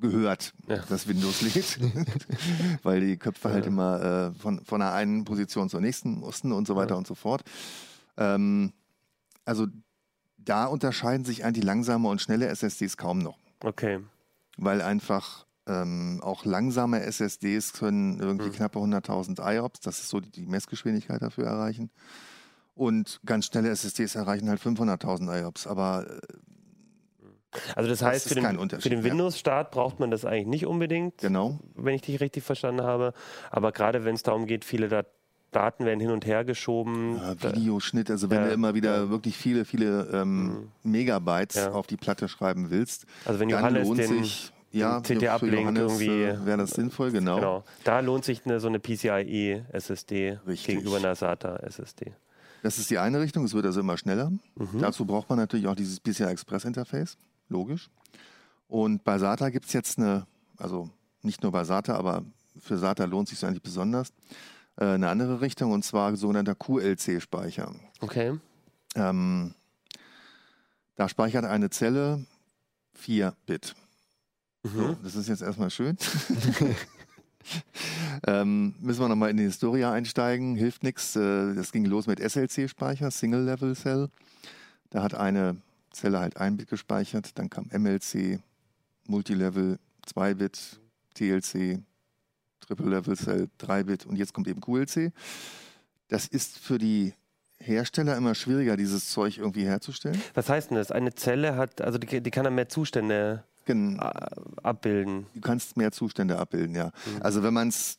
[0.03, 0.77] gehört, Ja.
[0.89, 1.79] dass Windows lädt,
[2.83, 3.71] weil die Köpfe halt Ja.
[3.71, 4.01] immer
[4.35, 7.43] äh, von, von einer einen Position zur nächsten mussten und so weiter und so fort.
[8.17, 8.73] Ähm,
[9.45, 9.67] also
[10.37, 13.99] da unterscheiden sich eigentlich langsame und schnelle SSDs kaum noch, Okay.
[14.57, 18.53] weil einfach ähm, auch langsame SSDs können irgendwie Mhm.
[18.53, 21.89] knappe 100.000 IOPS, das ist so die, die Messgeschwindigkeit dafür erreichen.
[22.75, 26.19] Und ganz schnelle SSDs erreichen halt 500.000 IOPS, aber äh,
[27.75, 29.03] Also das Das heißt, für den, für den.
[29.03, 31.59] Windows-Start braucht man das eigentlich nicht unbedingt, genau.
[31.75, 33.13] wenn ich dich richtig verstanden habe.
[33.51, 35.07] Aber gerade wenn es darum geht, viele Dat
[35.51, 37.15] Daten werden hin und her geschoben.
[37.17, 39.09] Ja, da- Videoschnitt, also wenn Ja, du immer wieder ja.
[39.11, 41.71] wirklich viele, viele ähm, Megabytes Ja.
[41.73, 46.23] auf die Platte schreiben willst, also wenn dann Johannes lohnt den, sich, ja, Johannes, irgendwie-
[46.23, 47.35] äh, wäre das sinnvoll, genau.
[47.35, 50.75] genau, da lohnt sich eine, so eine PCIe SSD Richtig.
[50.77, 52.13] gegenüber einer SATA SSD.
[52.63, 54.31] Das ist die eine Richtung, es wird also immer schneller.
[54.55, 54.79] Mhm.
[54.79, 57.15] Dazu braucht man natürlich auch dieses PCI Express Interface,
[57.49, 57.89] logisch.
[58.67, 60.25] Und bei SATA gibt es jetzt eine,
[60.57, 60.89] also
[61.21, 62.23] nicht nur bei SATA, aber
[62.59, 64.09] für SATA lohnt sich eigentlich besonders,
[64.77, 67.73] äh, eine andere Richtung und zwar sogenannter QLC-Speicher.
[68.01, 68.39] Okay.
[68.95, 69.53] Ähm,
[70.95, 72.25] da speichert eine Zelle
[72.93, 73.75] 4 Bit.
[74.63, 74.97] So, Mhm.
[75.03, 75.97] das ist jetzt erstmal schön.
[78.27, 80.55] ähm, müssen wir nochmal in die Historie einsteigen.
[80.55, 81.15] Hilft nichts.
[81.15, 84.09] Äh, das ging los mit SLC-Speicher, Single Level Cell.
[84.89, 85.57] Da hat eine
[85.93, 87.37] Zelle halt ein Bit gespeichert.
[87.39, 88.39] Dann kam MLC,
[89.07, 90.79] Multilevel 2 Bit,
[91.13, 91.79] TLC,
[92.59, 95.11] Triple Level Cell 3 Bit und jetzt kommt eben QLC.
[96.09, 97.13] Das ist für die
[97.59, 100.21] Hersteller immer schwieriger, dieses Zeug irgendwie herzustellen.
[100.33, 100.91] Was heißt denn das?
[100.91, 104.11] Eine Zelle hat, also die, die kann dann mehr Zustände Gen- äh,
[104.63, 105.27] abbilden.
[105.33, 106.91] Du kannst mehr Zustände abbilden, ja.
[107.21, 107.97] Also wenn man es,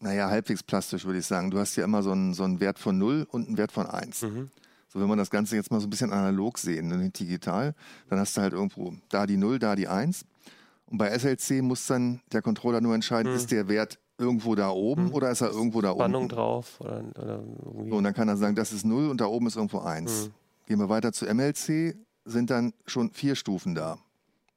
[0.00, 2.78] naja, halbwegs plastisch würde ich sagen, du hast ja immer so einen, so einen Wert
[2.78, 4.22] von 0 und einen Wert von 1.
[4.22, 4.50] Mhm.
[4.88, 7.74] So, wenn man das Ganze jetzt mal so ein bisschen analog sehen, ne, digital,
[8.08, 10.24] dann hast du halt irgendwo da die 0, da die 1.
[10.86, 13.36] Und bei SLC muss dann der Controller nur entscheiden, Mhm.
[13.36, 15.12] ist der Wert irgendwo da oben Mhm.
[15.12, 16.34] oder ist er irgendwo da Spannung unten?
[16.34, 17.90] drauf oder, oder irgendwie.
[17.90, 20.28] So, und dann kann er sagen, das ist 0 und da oben ist irgendwo 1.
[20.28, 20.32] Mhm.
[20.66, 23.98] Gehen wir weiter zu MLC, sind dann schon vier Stufen da,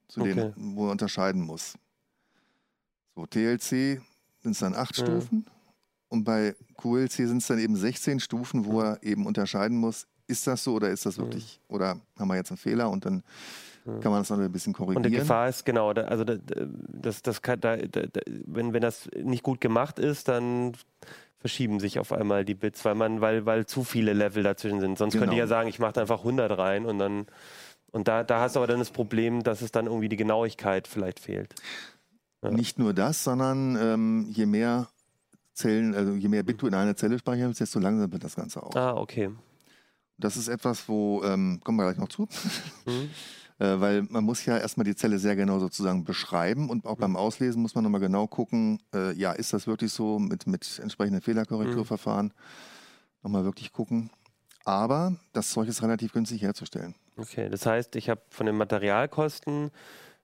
[0.07, 0.33] zu Okay.
[0.33, 1.73] denen, wo er unterscheiden muss.
[3.15, 4.01] So, TLC
[4.41, 5.03] sind es dann acht Ja.
[5.03, 5.45] Stufen
[6.07, 10.47] und bei QLC sind es dann eben 16 Stufen, wo er eben unterscheiden muss, ist
[10.47, 13.23] das so oder ist das wirklich, oder haben wir jetzt einen Fehler und dann
[13.83, 15.03] kann man das noch ein bisschen Und korrigieren.
[15.03, 16.35] die Gefahr ist, genau, da, also da,
[16.91, 18.01] das, das kann, da, da,
[18.45, 20.73] wenn, wenn das nicht gut gemacht ist, dann
[21.39, 24.99] verschieben sich auf einmal die Bits, weil man, weil, weil zu viele Level dazwischen sind.
[24.99, 25.39] Sonst könnte ich Genau.
[25.43, 27.25] ja sagen, ich mache einfach 100 rein und dann
[27.93, 30.87] und da, da hast du aber dann das Problem, dass es dann irgendwie die Genauigkeit
[30.87, 31.55] vielleicht fehlt.
[32.43, 32.51] Ja.
[32.51, 34.87] Nicht nur das, sondern ähm, je mehr
[35.53, 38.35] Zellen, also je mehr Bit du in einer Zelle speichern willst, desto langsamer wird das
[38.35, 38.73] Ganze auch.
[38.75, 39.29] Ah, okay.
[40.21, 42.27] Das ist etwas, wo, ähm, kommen wir gleich noch zu,
[42.85, 43.09] Mhm.
[43.59, 47.15] äh, weil man muss ja erstmal die Zelle sehr genau sozusagen beschreiben und auch beim
[47.15, 51.21] Auslesen muss man nochmal genau gucken, äh, ja, ist das wirklich so mit, mit entsprechenden
[51.21, 52.33] Fehlerkorrekturverfahren,
[53.23, 54.09] nochmal wirklich gucken.
[54.63, 56.95] Aber das Zeug ist relativ günstig herzustellen.
[57.17, 59.71] Okay, das heißt, ich habe von den Materialkosten,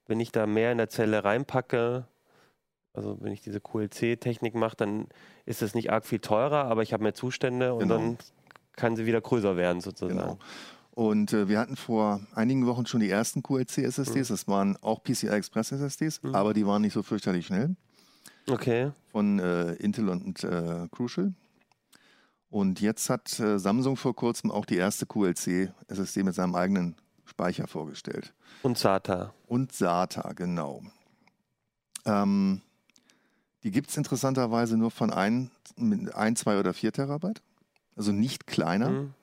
[0.06, 2.08] wenn ich da mehr in der Zelle reinpacke,
[2.94, 5.08] also wenn ich diese QLC-Technik mache, dann
[5.46, 7.96] ist es nicht arg viel teurer, aber ich habe mehr Zustände und Genau.
[7.98, 8.18] dann
[8.78, 10.18] kann sie wieder größer werden sozusagen.
[10.18, 10.40] Genau.
[10.92, 14.30] Und äh, wir hatten vor einigen Wochen schon die ersten QLC-SSDs.
[14.30, 16.34] Das waren auch PCI Express SSDs, Mhm.
[16.34, 17.76] aber die waren nicht so fürchterlich schnell.
[18.50, 18.92] Okay.
[19.12, 21.34] von äh, Intel und äh, Crucial.
[22.50, 27.68] Und jetzt hat äh, Samsung vor kurzem auch die erste QLC-SSD mit seinem eigenen Speicher
[27.68, 28.34] vorgestellt.
[28.64, 29.34] Und SATA.
[29.48, 30.82] Und SATA, genau.
[32.06, 32.62] Ähm,
[33.64, 37.42] die gibt es interessanterweise nur von 1, 2 oder 4 Terabyte.
[37.98, 38.90] Also nicht kleiner.
[38.92, 39.14] Mhm.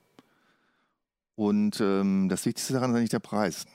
[1.35, 3.65] Und ähm, das Wichtigste daran ist eigentlich der Preis.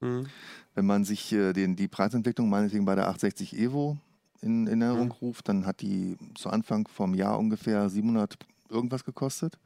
[0.00, 0.26] Mhm.
[0.74, 3.96] Wenn man sich äh, den, die Preisentwicklung meinetwegen bei der 860 Evo
[4.40, 5.12] in, in Erinnerung Mhm.
[5.12, 8.36] ruft, dann hat die zu Anfang vom Jahr ungefähr 700
[8.68, 9.58] irgendwas gekostet.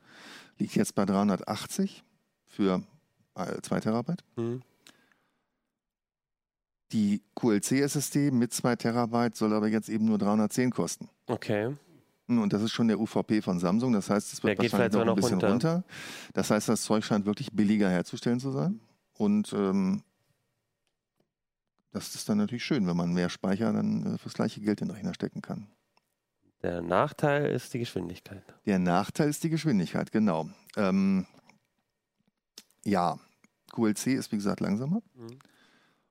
[0.58, 2.04] Liegt jetzt bei 380
[2.46, 2.82] für
[3.34, 4.22] 2 Terabyte.
[4.36, 4.62] Mhm.
[6.92, 11.08] Die QLC-SSD mit 2 Terabyte soll aber jetzt eben nur 310 kosten.
[11.26, 11.74] Okay.
[12.38, 13.92] Und das ist schon der UVP von Samsung.
[13.92, 15.74] Das heißt, es Der wird geht wahrscheinlich vielleicht noch ein bisschen runter.
[15.76, 15.84] runter.
[16.34, 18.80] Das heißt, das Zeug scheint wirklich billiger herzustellen zu sein.
[19.14, 20.02] Und ähm,
[21.92, 24.88] das ist dann natürlich schön, wenn man mehr Speicher dann äh, fürs gleiche Geld in
[24.88, 25.68] den Rechner stecken kann.
[26.62, 28.42] Der Nachteil ist die Geschwindigkeit.
[28.66, 30.48] Der Nachteil ist die Geschwindigkeit, genau.
[30.76, 31.26] Ähm,
[32.84, 33.18] ja,
[33.72, 35.02] QLC ist wie gesagt langsamer.
[35.14, 35.38] Mhm.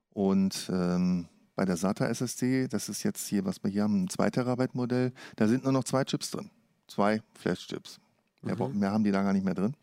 [0.10, 1.28] Und ähm,
[1.62, 4.74] bei der SATA SSD, das ist jetzt hier, was wir hier haben, ein 2 Terabyte
[4.74, 6.50] Modell, da sind nur noch zwei Chips drin.
[6.88, 8.00] Zwei Flash-Chips.
[8.42, 8.80] Mehr, Mhm.
[8.80, 9.76] mehr haben die da gar nicht mehr drin.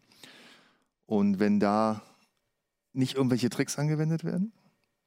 [1.07, 2.03] Und wenn da
[2.95, 4.51] nicht irgendwelche Tricks angewendet werden,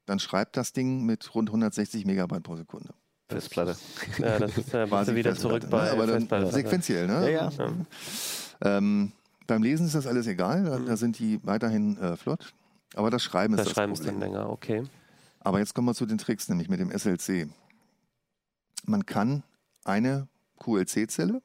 [0.05, 2.93] dann schreibt das Ding mit rund 160 Megabyte pro Sekunde.
[3.27, 3.75] Festplatte.
[4.19, 5.91] Ja, das ist ja Quasi wieder zurück bei ne?
[5.91, 6.51] Aber dann Festplatte.
[6.53, 7.31] sequenziell, ne?
[7.33, 7.71] Ja, ja.
[8.61, 9.11] Ähm,
[9.45, 12.53] beim Lesen ist das alles egal, da, da sind die weiterhin äh, flott.
[12.95, 14.21] Aber das Schreiben ist Das das Schreiben ist Problem.
[14.21, 14.83] dann länger, okay.
[15.41, 17.49] Aber jetzt kommen wir zu den Tricks, nämlich mit dem SLC.
[18.85, 19.43] Man kann
[19.83, 20.27] eine
[20.59, 21.41] QLC-Zelle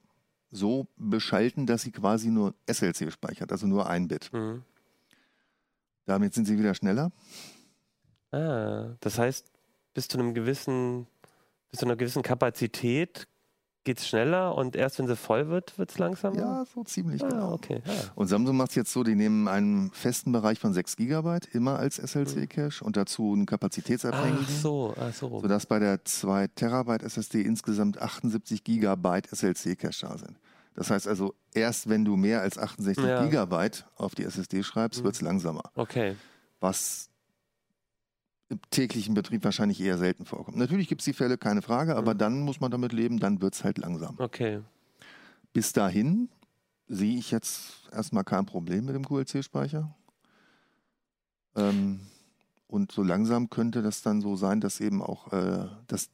[0.50, 4.32] so beschalten, dass sie quasi nur SLC speichert, also nur ein Bit.
[4.32, 4.62] Mhm.
[6.04, 7.10] Damit sind sie wieder schneller.
[8.30, 9.50] Ah, das heißt,
[9.94, 11.06] bis zu einem gewissen,
[11.70, 13.26] bis zu einer gewissen Kapazität
[13.86, 16.36] geht es schneller und erst wenn sie voll wird, wird es langsamer?
[16.36, 17.52] Ja, so ziemlich ah, genau.
[17.54, 17.80] okay.
[17.86, 17.92] Ja.
[18.14, 21.78] Und Samsung macht es jetzt so, die nehmen einen festen Bereich von 6 GB immer
[21.78, 22.06] als Mhm.
[22.08, 25.40] SLC-Cache und dazu einen Ach kapazitätsabhängigen, so, ach so.
[25.40, 30.38] sodass bei der 2 Terabyte SSD insgesamt 78 GB SLC-Cache da sind.
[30.74, 33.24] Das heißt also, erst wenn du mehr als 68 Ja.
[33.24, 35.04] Gigabyte auf die SSD schreibst, Mhm.
[35.04, 35.70] wird es langsamer.
[35.74, 36.16] Okay.
[36.60, 37.08] Was
[38.48, 40.56] im täglichen Betrieb wahrscheinlich eher selten vorkommt.
[40.56, 42.18] Natürlich gibt es die Fälle, keine Frage, aber Mhm.
[42.18, 44.14] dann muss man damit leben, dann wird es halt langsam.
[44.18, 44.60] Okay.
[45.52, 46.28] Bis dahin
[46.86, 49.94] sehe ich jetzt erstmal kein Problem mit dem QLC-Speicher.
[51.56, 52.00] Ähm,
[52.68, 56.10] und so langsam könnte das dann so sein, dass eben auch äh, das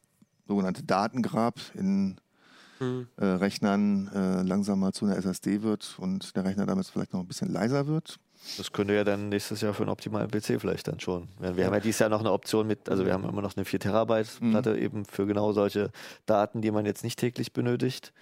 [0.47, 2.17] sogenannte Datengrab in
[2.79, 3.07] Hm.
[3.17, 7.21] äh, Rechnern äh, langsam mal zu einer SSD wird und der Rechner damit vielleicht noch
[7.21, 8.19] ein bisschen leiser wird.
[8.59, 11.29] Das könnte ja dann nächstes Jahr für einen optimalen PC vielleicht dann schon.
[11.39, 13.57] Wir wir haben ja dieses Jahr noch eine Option mit, also wir haben immer noch
[13.57, 14.51] eine 4 Terabyte Mhm.
[14.51, 15.91] Platte eben für genau solche
[16.27, 18.13] Daten, die man jetzt nicht täglich benötigt.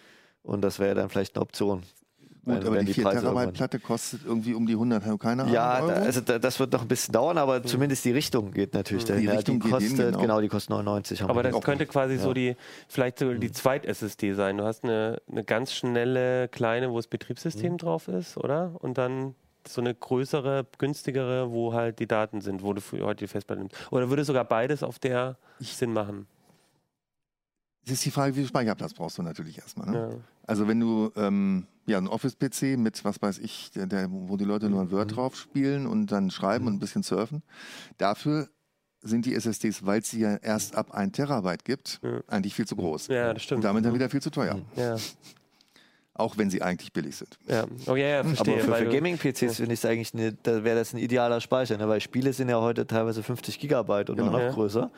[0.42, 1.80] Und das wäre dann vielleicht eine Option.
[1.80, 5.42] Gut, wenn- aber wenn die 4 Preise Terabyte Platte kostet irgendwie um die 100, keine
[5.42, 5.54] Ahnung.
[5.54, 6.04] Ja, da, Euro.
[6.04, 9.22] also da, das wird noch ein bisschen dauern, aber zumindest die Richtung geht natürlich dahin.
[9.22, 10.18] Die Ja, Richtung die kostet, genau.
[10.20, 10.40] genau.
[10.40, 11.22] die kostet 99.
[11.22, 12.34] haben Aber das auch könnte quasi so Ja.
[12.34, 12.56] die,
[12.88, 13.40] vielleicht so Mhm.
[13.40, 14.56] die Zweit-SSD sein.
[14.58, 17.10] Du hast eine, eine ganz schnelle, kleine, wo das Mhm.
[17.10, 18.72] Betriebssystem drauf ist, oder?
[18.80, 19.34] Und dann
[19.68, 23.76] so eine größere, günstigere, wo halt die Daten sind, wo du heute die Festplatte nimmst.
[23.92, 26.26] Oder würde sogar beides auf der Sinn machen?
[27.84, 29.90] Es ist die Frage, wie viel Speicherplatz brauchst du natürlich erstmal.
[29.90, 29.98] Ne?
[30.12, 30.16] Ja.
[30.46, 34.44] Also wenn du ähm, ja einen Office-PC mit, was weiß ich, der, der, wo die
[34.44, 34.92] Leute nur ein Mhm.
[34.92, 37.42] Word drauf spielen und dann schreiben und ein bisschen surfen,
[37.98, 38.48] dafür
[39.02, 42.20] sind die SSDs, weil es sie ja erst ab 1 Terabyte gibt, Ja.
[42.26, 43.06] eigentlich viel zu groß.
[43.08, 43.58] ja, das stimmt.
[43.58, 44.56] Und damit dann wieder viel zu teuer.
[44.56, 44.64] Mhm.
[44.76, 44.96] ja,
[46.20, 47.38] Auch wenn sie eigentlich billig sind.
[47.48, 47.64] ja.
[47.86, 48.62] Oh ja, ja, verstehe.
[48.62, 51.76] Aber für, für Gaming-PCs finde ich es eigentlich, eine, da wäre das ein idealer Speicher,
[51.76, 51.88] ne?
[51.88, 54.32] weil Spiele sind ja heute teilweise 50 Gigabyte und Genau.
[54.32, 54.50] noch Ja.
[54.50, 54.90] größer.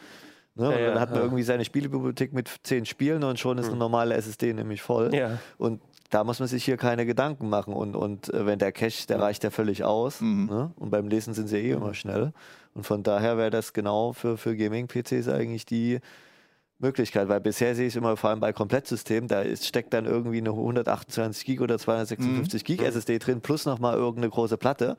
[0.55, 0.66] Ne?
[0.68, 1.25] und Ja, dann hat man ja.
[1.25, 5.14] irgendwie seine Spielebibliothek mit 10 Spielen und schon ist eine normale SSD nämlich voll.
[5.14, 5.39] Ja.
[5.57, 7.73] Und da muss man sich hier keine Gedanken machen.
[7.73, 10.20] Und, und äh, wenn der Cache, der reicht ja völlig aus.
[10.20, 10.47] Mhm.
[10.51, 10.70] Ne?
[10.77, 12.33] Und beim Lesen sind sie eh immer schnell.
[12.75, 16.01] Und von daher wäre das genau für, für Gaming-PCs eigentlich die
[16.83, 20.07] Möglichkeit, weil bisher sehe ich es immer vor allem bei Komplettsystemen, da ist, steckt dann
[20.07, 24.97] irgendwie eine 128 Gig oder 256 Gig SSD drin plus nochmal irgendeine große Platte.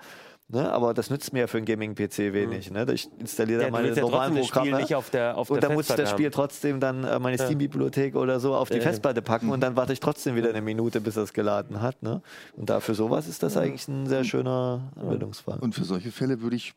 [0.49, 0.71] Ne?
[0.71, 2.69] Aber das nützt mir ja für einen Gaming-PC wenig.
[2.69, 2.85] Ne?
[2.91, 4.77] Ich installiere ja, da du meine ja normalen das Programme.
[4.77, 6.33] nicht auf der, auf Und der dann muss ich das Spiel haben.
[6.33, 8.81] trotzdem dann äh, meine Steam-Bibliothek oder so auf die.
[8.81, 12.03] Festplatte packen und dann warte ich trotzdem wieder eine Minute, bis es geladen hat.
[12.03, 12.21] Ne?
[12.57, 15.59] Und dafür sowas ist das eigentlich ein sehr schöner Anwendungsfall.
[15.59, 16.73] Und für solche Fälle würde ich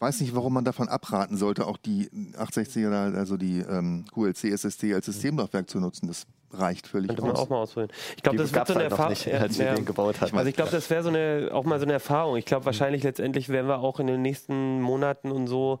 [0.00, 5.06] weiß nicht, warum man davon abraten sollte, auch die 860er, also die ähm, QLC-SSD als
[5.06, 6.06] Systemlaufwerk zu nutzen.
[6.06, 7.40] Das reicht völlig Könnte man aus.
[7.40, 7.90] auch mal ausprobieren.
[8.16, 9.10] Ich glaube, das wird so eine halt Erfahrung.
[9.12, 10.36] nicht, als wir den gebaut hatten.
[10.36, 12.36] Also ich glaube, das wäre so eine auch mal so eine Erfahrung.
[12.36, 12.48] Ich Mhm.
[12.48, 15.80] glaube, wahrscheinlich letztendlich werden wir auch in den nächsten Monaten und so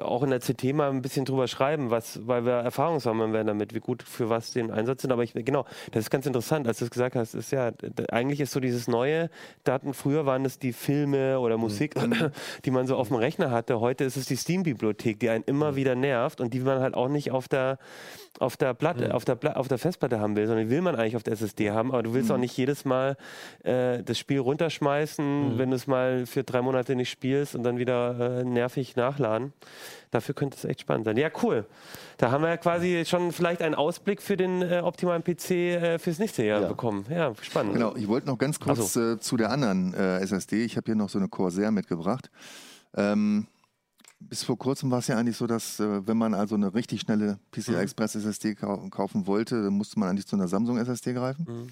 [0.00, 3.48] auch in der CT mal ein bisschen drüber schreiben, was, weil wir Erfahrung sammeln werden
[3.48, 5.10] damit, wie gut für was den Einsatz sind.
[5.12, 7.72] Aber ich, genau, das ist ganz interessant, als du es gesagt hast, ist ja,
[8.10, 9.28] eigentlich ist so dieses neue
[9.64, 11.62] Daten, früher waren es die Filme oder Mhm.
[11.62, 11.94] Musik,
[12.64, 13.80] die man so auf dem Rechner hatte.
[13.80, 15.48] Heute ist es die Steam-Bibliothek, die einen Mhm.
[15.56, 17.78] immer wieder nervt und die man halt auch nicht auf der,
[18.38, 19.12] auf der Platte, Mhm.
[19.12, 21.32] auf der, Pla auf der Festplatte haben will, sondern die will man eigentlich auf der
[21.34, 23.16] SSD haben, aber du willst auch nicht jedes Mal
[23.64, 27.78] äh, das Spiel runterschmeißen, wenn du es mal für drei Monate nicht spielst und dann
[27.78, 29.52] wieder äh, nervig nachladen.
[30.10, 31.16] Dafür könnte es echt spannend sein.
[31.16, 31.64] Ja, cool.
[32.18, 35.98] Da haben wir ja quasi schon vielleicht einen Ausblick für den äh, optimalen PC äh,
[35.98, 36.68] fürs nächste Jahr Ja.
[36.68, 37.06] bekommen.
[37.10, 37.72] Ja, spannend.
[37.74, 40.64] Genau, ich wollte noch ganz kurz äh, zu der anderen äh, SSD.
[40.64, 42.30] Ich habe hier noch so eine Corsair mitgebracht.
[42.94, 43.46] Ähm,
[44.20, 47.00] bis vor kurzem war es ja eigentlich so, dass äh, wenn man also eine richtig
[47.00, 51.14] schnelle PCI Express SSD kau kaufen wollte, dann musste man eigentlich zu einer Samsung SSD
[51.14, 51.46] greifen.
[51.48, 51.66] Mhm.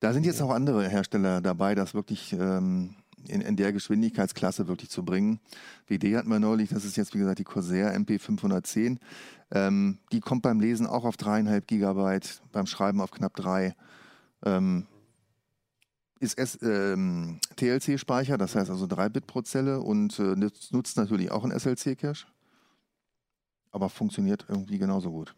[0.00, 2.96] Da sind jetzt auch andere Hersteller dabei, das wirklich ähm,
[3.28, 5.40] in, in der Geschwindigkeitsklasse wirklich zu bringen.
[5.86, 8.98] WD hatten wir neulich, das ist jetzt wie gesagt die Corsair MP510.
[9.50, 13.74] Ähm, die kommt beim Lesen auch auf dreieinhalb Gigabyte, beim Schreiben auf knapp drei.
[14.44, 14.86] Ähm,
[16.22, 21.32] ist ähm, TLC-Speicher, das heißt also 3 Bit pro Zelle und äh, nutzt, nutzt natürlich
[21.32, 22.26] auch einen SLC-Cache.
[23.72, 25.34] Aber funktioniert irgendwie genauso gut.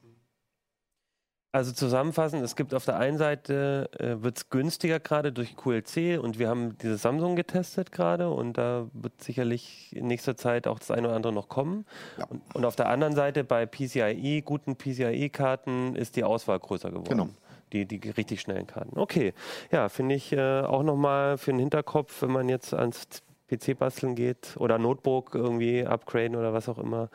[1.54, 6.18] Also zusammenfassend, es gibt auf der einen Seite, äh, wird es günstiger gerade durch QLC
[6.20, 10.80] und wir haben dieses Samsung getestet gerade und da wird sicherlich in nächster Zeit auch
[10.80, 11.86] das eine oder andere noch kommen.
[12.18, 12.24] Ja.
[12.24, 17.08] Und, und auf der anderen Seite bei PCIe, guten PCIe-Karten, ist die Auswahl größer geworden.
[17.08, 17.28] Genau.
[17.72, 18.98] Die, die richtig schnellen Karten.
[18.98, 19.32] Okay,
[19.70, 23.06] ja, finde ich äh, auch nochmal für den Hinterkopf, wenn man jetzt ans
[23.48, 27.10] PC basteln geht oder Notebook irgendwie upgraden oder was auch immer,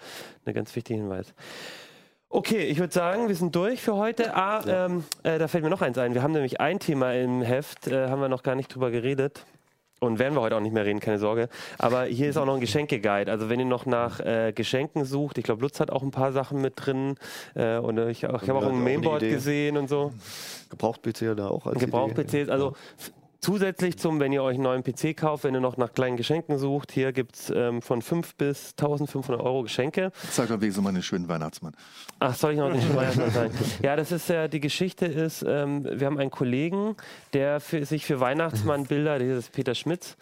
[0.45, 1.33] ein ganz wichtiger Hinweis.
[2.31, 4.35] Okay, ich würde sagen, wir sind durch für heute.
[4.35, 6.13] Ah, ähm, äh, da fällt mir noch eins ein.
[6.13, 9.45] Wir haben nämlich ein Thema im Heft, äh, haben wir noch gar nicht drüber geredet.
[9.99, 11.49] Und werden wir heute auch nicht mehr reden, keine Sorge.
[11.79, 13.29] Aber hier ist auch noch ein Geschenke-Guide.
[13.31, 16.31] Also wenn ihr noch nach äh, Geschenken sucht, ich glaube, Lutz hat auch ein paar
[16.31, 17.15] Sachen mit drin.
[17.55, 20.13] Äh, und ich, ich habe auch ein Mainboard gesehen und so.
[20.69, 21.85] Gebraucht-PC da auch als Idee.
[21.87, 22.47] Gebrauch-PCs.
[22.47, 22.75] Also
[23.41, 26.57] zusätzlich zum, wenn ihr euch einen neuen PC kauft, wenn ihr noch nach kleinen Geschenken
[26.57, 30.11] sucht, hier gibt es ähm, von 5 bis 1500 Euro Geschenke.
[30.31, 31.73] Zeig doch wenigstens mal einen schönen Weihnachtsmann.
[32.19, 33.53] Ach, soll ich noch den Weihnachtsmann sagen?
[33.81, 36.95] Ja, das ist ja, die Geschichte ist, ähm, wir haben einen Kollegen,
[37.33, 40.17] der für, sich für Weihnachtsmannbilder, das ist Peter Schmitz,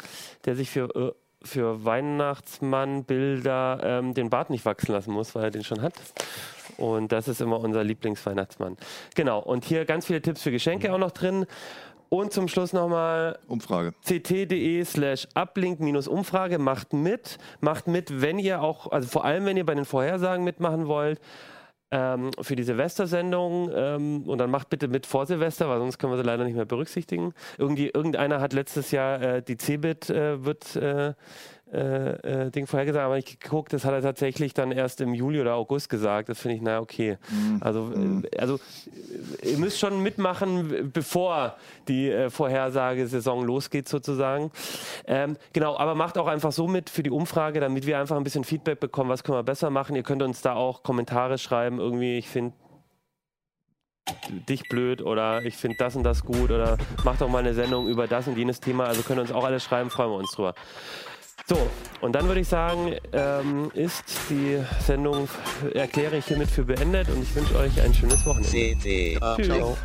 [0.45, 1.11] der sich für, äh,
[1.41, 5.93] für Weihnachtsmannbilder ähm, den Bart nicht wachsen lassen muss, weil er den schon hat.
[6.77, 8.77] Und das ist immer unser Lieblingsweihnachtsmann.
[9.15, 11.47] Genau, und hier ganz viele Tipps für Geschenke auch noch drin.
[12.09, 13.93] Und zum Schluss nochmal Umfrage.
[14.05, 16.57] ct.de slash uplink-umfrage.
[16.57, 17.37] Macht mit.
[17.59, 21.19] Macht mit, wenn ihr auch, also vor allem, wenn ihr bei den Vorhersagen mitmachen wollt.
[21.89, 26.11] Ähm, für die Silvestersendung ähm, und dann macht bitte mit vor Silvester, weil sonst können
[26.11, 27.33] wir sie leider nicht mehr berücksichtigen.
[27.57, 31.13] Irgendwie, irgendeiner hat letztes Jahr äh, die Cebit äh, wird äh,
[31.73, 35.41] äh, äh, Ding vorhergesagt, aber nicht geguckt, das hat er tatsächlich dann erst im Juli
[35.41, 36.29] oder August gesagt.
[36.29, 37.17] Das finde ich, na okay.
[37.59, 38.55] Also, äh, also
[39.41, 41.57] äh, ihr müsst schon mitmachen, bevor
[41.87, 44.51] die äh, Vorhersagesaison losgeht sozusagen.
[45.05, 48.23] Ähm, genau, aber macht auch einfach so mit für die Umfrage, damit wir einfach ein
[48.23, 49.95] bisschen Feedback bekommen, was können wir besser machen.
[49.95, 52.53] Ihr könnt uns da auch Kommentare schreiben, irgendwie, ich finde
[54.47, 57.87] dich blöd oder ich finde das und das gut oder macht doch mal eine Sendung
[57.87, 58.85] über das und jenes Thema.
[58.85, 60.55] Also könnt ihr uns auch alles schreiben, freuen wir uns drüber.
[61.49, 61.55] So,
[62.01, 65.29] und dann würde ich sagen, ähm, ist die Sendung,
[65.73, 68.49] erkläre ich hiermit für beendet und ich wünsche euch ein schönes Wochenende.
[68.49, 69.17] CD.
[69.37, 69.47] Tschüss.
[69.47, 69.77] Ciao.